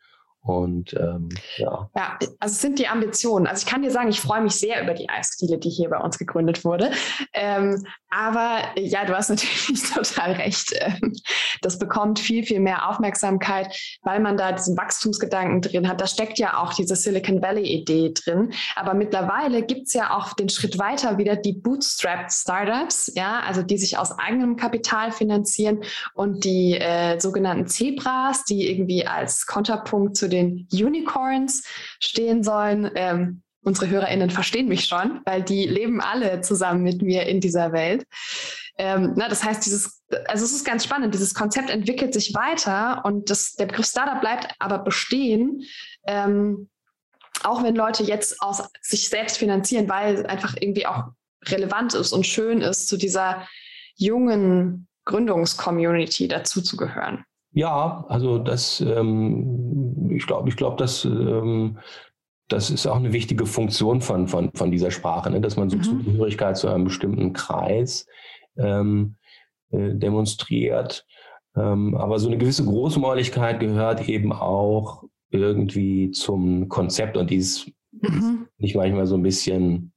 [0.45, 1.89] Und ähm, ja.
[1.95, 3.47] Ja, also es sind die Ambitionen.
[3.47, 5.99] Also ich kann dir sagen, ich freue mich sehr über die Eisdiele, die hier bei
[5.99, 6.91] uns gegründet wurde.
[7.33, 10.75] Ähm, aber ja, du hast natürlich total recht.
[10.81, 11.13] Ähm,
[11.61, 13.73] das bekommt viel, viel mehr Aufmerksamkeit,
[14.03, 16.01] weil man da diesen Wachstumsgedanken drin hat.
[16.01, 18.53] Da steckt ja auch diese Silicon Valley-Idee drin.
[18.75, 23.63] Aber mittlerweile gibt es ja auch den Schritt weiter wieder die Bootstrapped Startups, ja, also
[23.63, 25.85] die sich aus eigenem Kapital finanzieren
[26.15, 31.65] und die äh, sogenannten Zebras, die irgendwie als Konterpunkt zu den Unicorns
[32.01, 32.91] stehen sollen.
[32.95, 37.73] Ähm, unsere HörerInnen verstehen mich schon, weil die leben alle zusammen mit mir in dieser
[37.73, 38.05] Welt.
[38.79, 43.05] Ähm, na, das heißt, dieses, also es ist ganz spannend, dieses Konzept entwickelt sich weiter
[43.05, 45.63] und das, der Begriff Startup bleibt aber bestehen.
[46.07, 46.69] Ähm,
[47.45, 51.05] auch wenn Leute jetzt aus sich selbst finanzieren, weil es einfach irgendwie auch
[51.47, 53.47] relevant ist und schön ist, zu dieser
[53.97, 57.25] jungen Gründungscommunity dazuzugehören.
[57.53, 61.79] Ja, also das, ähm, ich glaube, ich glaube, dass ähm,
[62.49, 65.41] das ist auch eine wichtige Funktion von, von, von dieser Sprache, ne?
[65.41, 65.83] dass man so mhm.
[65.83, 68.07] Zugehörigkeit zu einem bestimmten Kreis
[68.57, 69.17] ähm,
[69.71, 71.07] äh, demonstriert.
[71.57, 77.71] Ähm, aber so eine gewisse Großmäuligkeit gehört eben auch irgendwie zum Konzept und die ist
[77.93, 78.49] mhm.
[78.59, 79.93] nicht manchmal so ein bisschen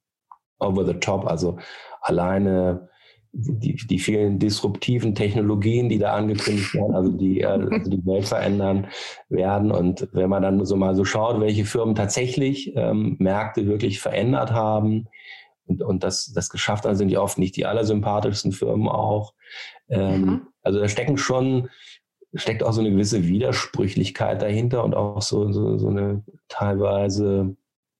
[0.60, 1.28] over the top.
[1.28, 1.58] Also
[2.02, 2.90] alleine
[3.38, 8.26] die, die vielen disruptiven Technologien, die da angekündigt werden, also die äh, also die Welt
[8.26, 8.88] verändern
[9.30, 9.72] werden.
[9.72, 14.52] Und wenn man dann so mal so schaut, welche Firmen tatsächlich ähm, Märkte wirklich verändert
[14.52, 15.08] haben
[15.66, 19.34] und, und das, das geschafft haben, sind ja oft nicht die allersympathischsten Firmen auch.
[19.90, 20.48] Ähm, mhm.
[20.64, 21.70] Also da stecken schon,
[22.34, 27.56] steckt auch so eine gewisse Widersprüchlichkeit dahinter und auch so, so, so eine teilweise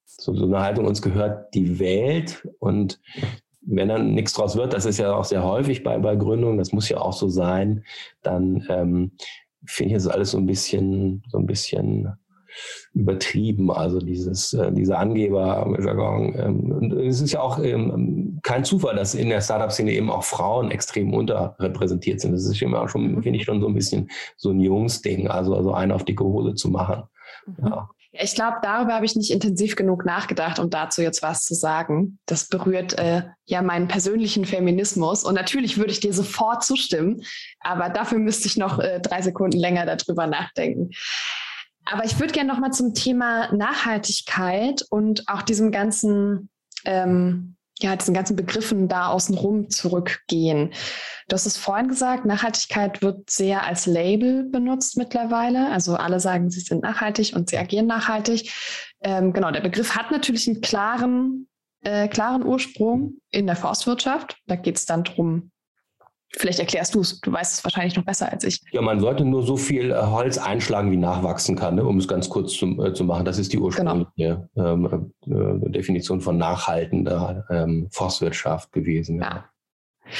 [0.06, 3.00] so, so eine Haltung, uns gehört die Welt und
[3.66, 6.72] wenn dann nichts draus wird, das ist ja auch sehr häufig bei, bei Gründungen, das
[6.72, 7.84] muss ja auch so sein,
[8.22, 9.12] dann ähm,
[9.64, 12.08] finde ich es alles so ein bisschen, so ein bisschen
[12.94, 16.34] übertrieben, also dieses, äh, dieser Angeber-Jargon.
[16.38, 20.24] Ähm, und es ist ja auch ähm, kein Zufall, dass in der Startup-Szene eben auch
[20.24, 22.32] Frauen extrem unterrepräsentiert sind.
[22.32, 25.74] Das ist immer schon, finde ich, schon so ein bisschen so ein Jungsding, also, also
[25.74, 27.02] eine auf dicke Hose zu machen.
[27.46, 27.68] Mhm.
[27.68, 27.90] Ja.
[28.20, 32.18] Ich glaube, darüber habe ich nicht intensiv genug nachgedacht, um dazu jetzt was zu sagen.
[32.26, 35.24] Das berührt äh, ja meinen persönlichen Feminismus.
[35.24, 37.22] Und natürlich würde ich dir sofort zustimmen,
[37.60, 40.90] aber dafür müsste ich noch äh, drei Sekunden länger darüber nachdenken.
[41.84, 46.48] Aber ich würde gerne noch mal zum Thema Nachhaltigkeit und auch diesem ganzen
[46.84, 50.72] ähm, ja, diesen ganzen Begriffen da außenrum zurückgehen.
[51.28, 55.70] Du hast es vorhin gesagt, Nachhaltigkeit wird sehr als Label benutzt mittlerweile.
[55.70, 58.52] Also alle sagen, sie sind nachhaltig und sie agieren nachhaltig.
[59.00, 61.48] Ähm, genau, der Begriff hat natürlich einen klaren,
[61.82, 64.38] äh, klaren Ursprung in der Forstwirtschaft.
[64.46, 65.50] Da geht es dann darum,
[66.38, 68.60] Vielleicht erklärst du es, du weißt es wahrscheinlich noch besser als ich.
[68.70, 72.06] Ja, man sollte nur so viel äh, Holz einschlagen, wie nachwachsen kann, ne, um es
[72.06, 73.24] ganz kurz zu, äh, zu machen.
[73.24, 74.74] Das ist die ursprüngliche genau.
[74.74, 79.20] ähm, äh, Definition von nachhaltender ähm, Forstwirtschaft gewesen.
[79.20, 79.44] Ja.
[80.04, 80.12] ja.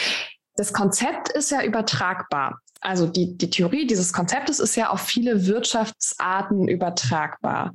[0.54, 2.60] Das Konzept ist ja übertragbar.
[2.80, 7.74] Also die, die Theorie dieses Konzeptes ist ja auf viele Wirtschaftsarten übertragbar.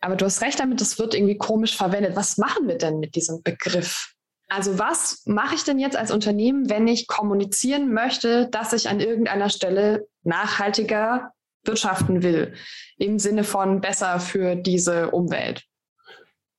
[0.00, 2.16] Aber du hast recht damit, das wird irgendwie komisch verwendet.
[2.16, 4.13] Was machen wir denn mit diesem Begriff?
[4.48, 9.00] Also was mache ich denn jetzt als Unternehmen, wenn ich kommunizieren möchte, dass ich an
[9.00, 11.32] irgendeiner Stelle nachhaltiger
[11.64, 12.54] wirtschaften will,
[12.98, 15.64] im Sinne von besser für diese Umwelt?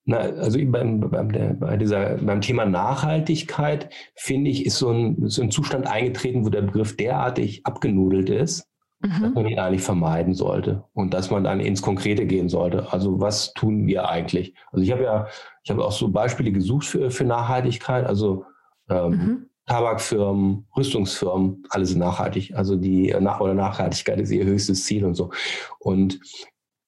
[0.07, 5.29] Na, also beim, beim, der, bei dieser, beim Thema Nachhaltigkeit, finde ich, ist so ein,
[5.29, 8.67] so ein Zustand eingetreten, wo der Begriff derartig abgenudelt ist,
[9.05, 9.21] mhm.
[9.21, 12.91] dass man ihn eigentlich vermeiden sollte und dass man dann ins Konkrete gehen sollte.
[12.91, 14.53] Also was tun wir eigentlich?
[14.71, 15.27] Also ich habe ja,
[15.63, 18.05] ich habe auch so Beispiele gesucht für, für Nachhaltigkeit.
[18.05, 18.45] Also
[18.89, 19.45] ähm, mhm.
[19.67, 22.55] Tabakfirmen, Rüstungsfirmen, alle sind nachhaltig.
[22.55, 25.31] Also die Nach oder Nachhaltigkeit ist ihr höchstes Ziel und so.
[25.79, 26.19] Und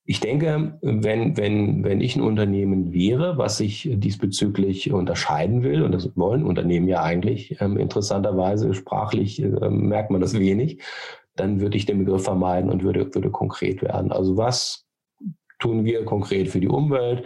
[0.10, 5.92] ich denke, wenn, wenn, wenn ich ein Unternehmen wäre, was sich diesbezüglich unterscheiden will, und
[5.92, 10.82] das wollen Unternehmen ja eigentlich, ähm, interessanterweise sprachlich äh, merkt man das wenig,
[11.40, 14.12] dann würde ich den Begriff vermeiden und würde, würde konkret werden.
[14.12, 14.88] Also was
[15.60, 17.24] tun wir konkret für die Umwelt?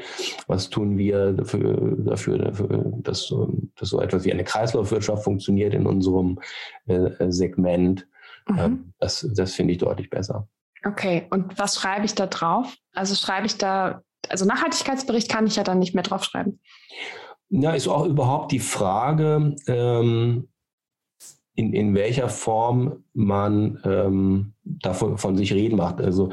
[0.47, 3.33] Was tun wir dafür, dafür, dafür dass,
[3.75, 6.39] dass so etwas wie eine Kreislaufwirtschaft funktioniert in unserem
[6.87, 8.07] äh, Segment?
[8.47, 8.59] Mhm.
[8.59, 10.47] Ähm, das, das finde ich deutlich besser.
[10.85, 12.75] Okay, und was schreibe ich da drauf?
[12.93, 16.59] Also schreibe ich da, also Nachhaltigkeitsbericht kann ich ja dann nicht mehr draufschreiben.
[17.49, 20.47] Ja, ist auch überhaupt die Frage, ähm,
[21.55, 26.01] in, in welcher Form man ähm, davon von sich reden macht.
[26.01, 26.31] Also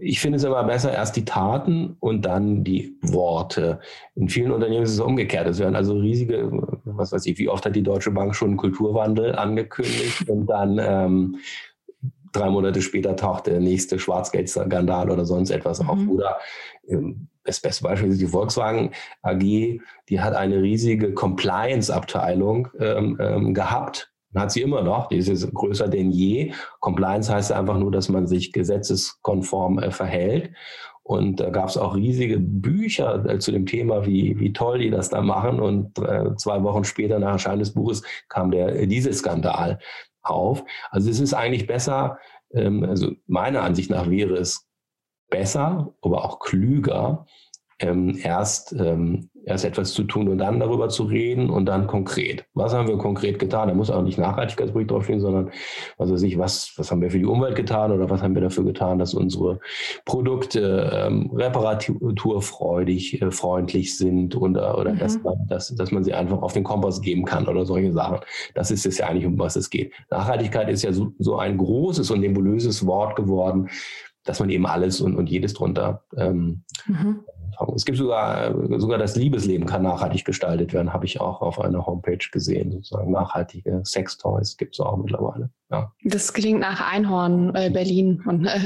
[0.00, 3.78] ich finde es immer besser, erst die Taten und dann die Worte.
[4.16, 5.46] In vielen Unternehmen ist es umgekehrt.
[5.46, 6.50] Es werden also riesige,
[6.84, 10.80] was weiß ich, wie oft hat die Deutsche Bank schon einen Kulturwandel angekündigt und dann
[10.82, 11.36] ähm,
[12.32, 15.90] drei Monate später taucht der nächste Schwarzgeldskandal oder sonst etwas mhm.
[15.90, 15.98] auf.
[16.08, 16.38] Oder
[16.88, 18.90] ähm, das beste Beispiel ist die Volkswagen
[19.22, 19.40] AG,
[20.08, 25.52] die hat eine riesige Compliance-Abteilung ähm, ähm, gehabt, hat sie immer noch, die ist jetzt
[25.52, 26.52] größer denn je.
[26.80, 30.50] Compliance heißt einfach nur, dass man sich gesetzeskonform äh, verhält.
[31.04, 34.90] Und da gab es auch riesige Bücher äh, zu dem Thema, wie, wie toll die
[34.90, 35.60] das da machen.
[35.60, 39.78] Und äh, zwei Wochen später nach Erscheinen des Buches kam der äh, Dieselskandal
[40.22, 40.64] auf.
[40.90, 42.18] Also es ist eigentlich besser,
[42.54, 44.66] ähm, also meiner Ansicht nach wäre es
[45.28, 47.26] besser, aber auch klüger,
[47.82, 52.44] ähm, erst ähm, erst etwas zu tun und dann darüber zu reden und dann konkret.
[52.54, 53.68] Was haben wir konkret getan?
[53.68, 55.50] Da muss auch nicht Nachhaltigkeitsbericht draufstehen, sondern
[55.98, 58.42] was weiß ich, was, was haben wir für die Umwelt getan oder was haben wir
[58.42, 59.60] dafür getan, dass unsere
[60.04, 64.98] Produkte ähm, reparaturfreudig, äh, freundlich sind und, oder mhm.
[64.98, 68.20] dass, man, dass, dass man sie einfach auf den Kompost geben kann oder solche Sachen.
[68.54, 69.92] Das ist es ja eigentlich, um was es geht.
[70.10, 73.68] Nachhaltigkeit ist ja so, so ein großes und nebulöses Wort geworden,
[74.24, 77.20] dass man eben alles und, und jedes drunter ähm, mhm.
[77.74, 81.86] Es gibt sogar, sogar das Liebesleben kann nachhaltig gestaltet werden, habe ich auch auf einer
[81.86, 82.72] Homepage gesehen.
[82.72, 85.50] Sozusagen nachhaltige Sextoys gibt es auch mittlerweile.
[85.70, 85.92] Ja.
[86.04, 88.58] Das klingt nach Einhorn äh, Berlin und äh,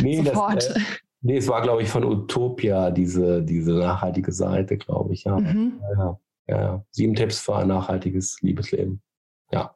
[0.00, 0.56] nee, sofort.
[0.56, 0.80] Das, äh,
[1.20, 5.24] nee, es war, glaube ich, von Utopia, diese, diese nachhaltige Seite, glaube ich.
[5.24, 5.38] Ja.
[5.38, 5.80] Mhm.
[5.96, 6.18] Ja,
[6.48, 6.84] ja, ja.
[6.90, 9.02] Sieben Tipps für ein nachhaltiges Liebesleben.
[9.50, 9.74] Ja.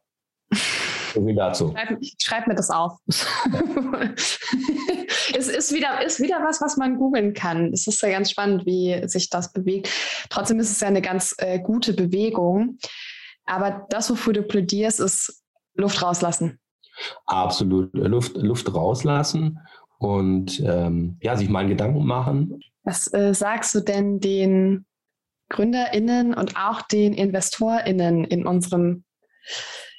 [1.15, 1.75] So viel dazu.
[1.75, 2.99] Schreib, schreib mir das auf.
[5.37, 7.73] es ist wieder, ist wieder was, was man googeln kann.
[7.73, 9.91] Es ist ja ganz spannend, wie sich das bewegt.
[10.31, 12.79] Trotzdem ist es ja eine ganz äh, gute Bewegung.
[13.45, 15.43] Aber das, wofür du plädierst, ist
[15.75, 16.59] Luft rauslassen.
[17.27, 17.91] Absolut.
[17.93, 19.61] Luft, Luft rauslassen
[19.99, 22.61] und ähm, ja, sich mal Gedanken machen.
[22.83, 24.87] Was äh, sagst du denn den
[25.49, 29.05] GründerInnen und auch den InvestorInnen in unserem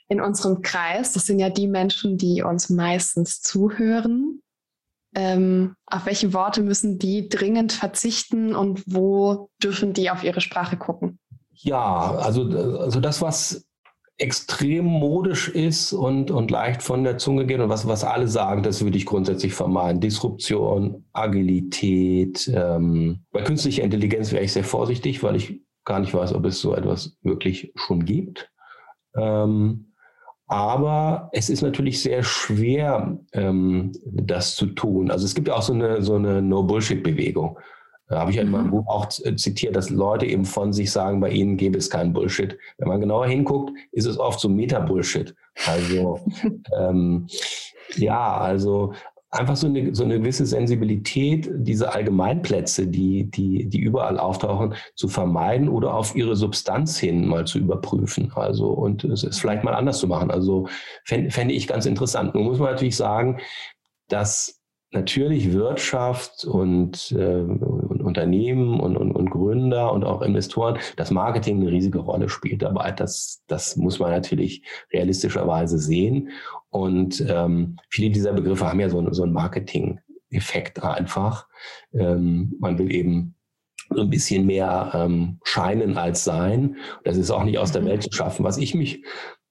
[0.10, 4.42] in unserem Kreis, das sind ja die Menschen, die uns meistens zuhören.
[5.16, 10.78] Ähm, auf welche Worte müssen die dringend verzichten und wo dürfen die auf ihre Sprache
[10.78, 11.20] gucken?
[11.54, 12.44] Ja, also,
[12.80, 13.68] also das, was
[14.20, 18.64] extrem modisch ist und, und leicht von der Zunge geht und was, was alle sagen,
[18.64, 20.02] das würde ich grundsätzlich vermeiden.
[20.02, 22.52] Disruption, Agilität.
[22.54, 26.60] Ähm, bei künstlicher Intelligenz wäre ich sehr vorsichtig, weil ich gar nicht weiß, ob es
[26.60, 28.52] so etwas wirklich schon gibt.
[29.16, 29.87] Ähm,
[30.48, 35.12] aber es ist natürlich sehr schwer, ähm, das zu tun.
[35.12, 37.60] Also es gibt ja auch so eine, so eine No-Bullshit-Bewegung.
[38.08, 38.72] Da habe ich ja in meinem mhm.
[38.72, 42.58] Buch auch zitiert, dass Leute eben von sich sagen, bei ihnen gäbe es keinen Bullshit.
[42.78, 45.36] Wenn man genauer hinguckt, ist es oft so Meta-Bullshit.
[45.66, 46.22] Also
[46.80, 47.28] ähm,
[47.96, 48.94] ja, also
[49.30, 55.08] einfach so eine, so eine gewisse Sensibilität, diese Allgemeinplätze, die, die, die überall auftauchen, zu
[55.08, 58.32] vermeiden oder auf ihre Substanz hin mal zu überprüfen.
[58.36, 60.32] Also und es ist vielleicht mal anders zu machen.
[60.32, 60.68] Also
[61.04, 62.36] fände fänd ich ganz interessant.
[62.36, 63.40] Nun muss man natürlich sagen,
[64.08, 64.62] dass
[64.92, 67.87] natürlich Wirtschaft und, äh, und
[68.18, 72.92] Unternehmen und, und, und, Gründer und auch Investoren, das Marketing eine riesige Rolle spielt dabei.
[72.92, 76.30] Das, das muss man natürlich realistischerweise sehen.
[76.70, 81.48] Und ähm, viele dieser Begriffe haben ja so, so einen Marketing-Effekt einfach.
[81.94, 83.36] Ähm, man will eben
[83.94, 86.78] so ein bisschen mehr ähm, scheinen als sein.
[87.04, 87.88] Das ist auch nicht aus der mhm.
[87.88, 88.44] Welt zu schaffen.
[88.44, 89.04] Was ich mich,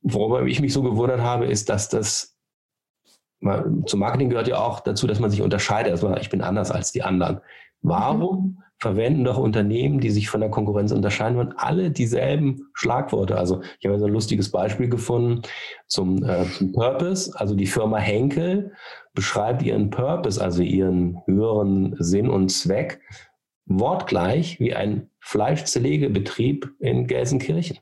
[0.02, 2.36] worüber ich mich so gewundert habe, ist, dass das
[3.86, 5.92] zum Marketing gehört ja auch dazu, dass man sich unterscheidet.
[5.92, 7.40] Also ich bin anders als die anderen.
[7.82, 8.58] Warum mhm.
[8.78, 13.38] verwenden doch Unternehmen, die sich von der Konkurrenz unterscheiden wollen, alle dieselben Schlagworte?
[13.38, 15.42] Also ich habe so ein lustiges Beispiel gefunden
[15.86, 17.32] zum, äh, zum Purpose.
[17.38, 18.72] Also die Firma Henkel
[19.14, 23.00] beschreibt ihren Purpose, also ihren höheren Sinn und Zweck,
[23.66, 27.78] wortgleich wie ein Fleischzerlegebetrieb in Gelsenkirchen.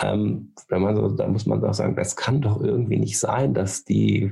[0.00, 3.52] Ähm, wenn man so, da muss man doch sagen, das kann doch irgendwie nicht sein,
[3.54, 4.30] dass die,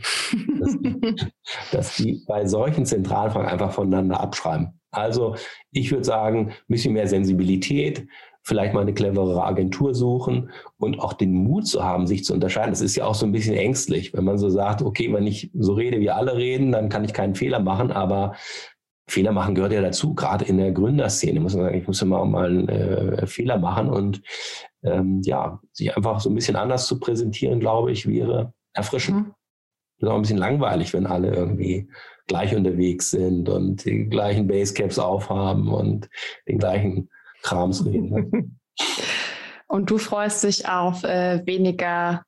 [0.61, 1.17] dass die,
[1.73, 4.81] dass die bei solchen Zentralfragen einfach voneinander abschreiben.
[4.93, 5.37] Also
[5.73, 8.07] ich würde sagen, ein bisschen mehr Sensibilität,
[8.43, 12.71] vielleicht mal eine cleverere Agentur suchen und auch den Mut zu haben, sich zu unterscheiden.
[12.71, 15.51] Das ist ja auch so ein bisschen ängstlich, wenn man so sagt, okay, wenn ich
[15.53, 18.37] so rede, wie alle reden, dann kann ich keinen Fehler machen, aber
[19.09, 21.41] Fehler machen gehört ja dazu, gerade in der Gründerszene.
[21.41, 24.23] Muss man sagen, ich muss immer auch mal einen äh, Fehler machen und
[24.87, 29.27] ähm, ja, sich einfach so ein bisschen anders zu präsentieren, glaube ich, wäre erfrischend.
[29.27, 29.35] Mhm.
[29.99, 31.89] Ist auch ein bisschen langweilig, wenn alle irgendwie
[32.27, 36.09] gleich unterwegs sind und die gleichen Basecaps aufhaben und
[36.49, 37.09] den gleichen
[37.43, 38.11] Krams reden.
[38.11, 38.51] Ne?
[39.69, 42.23] Und du freust dich auf äh, weniger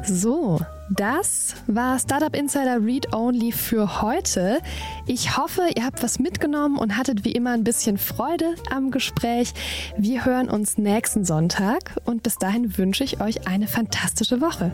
[0.06, 0.60] So,
[0.96, 4.60] das war Startup Insider Read Only für heute.
[5.08, 9.54] Ich hoffe, ihr habt was mitgenommen und hattet wie immer ein bisschen Freude am Gespräch.
[9.98, 14.72] Wir hören uns nächsten Sonntag und bis dahin wünsche ich euch eine fantastische Woche.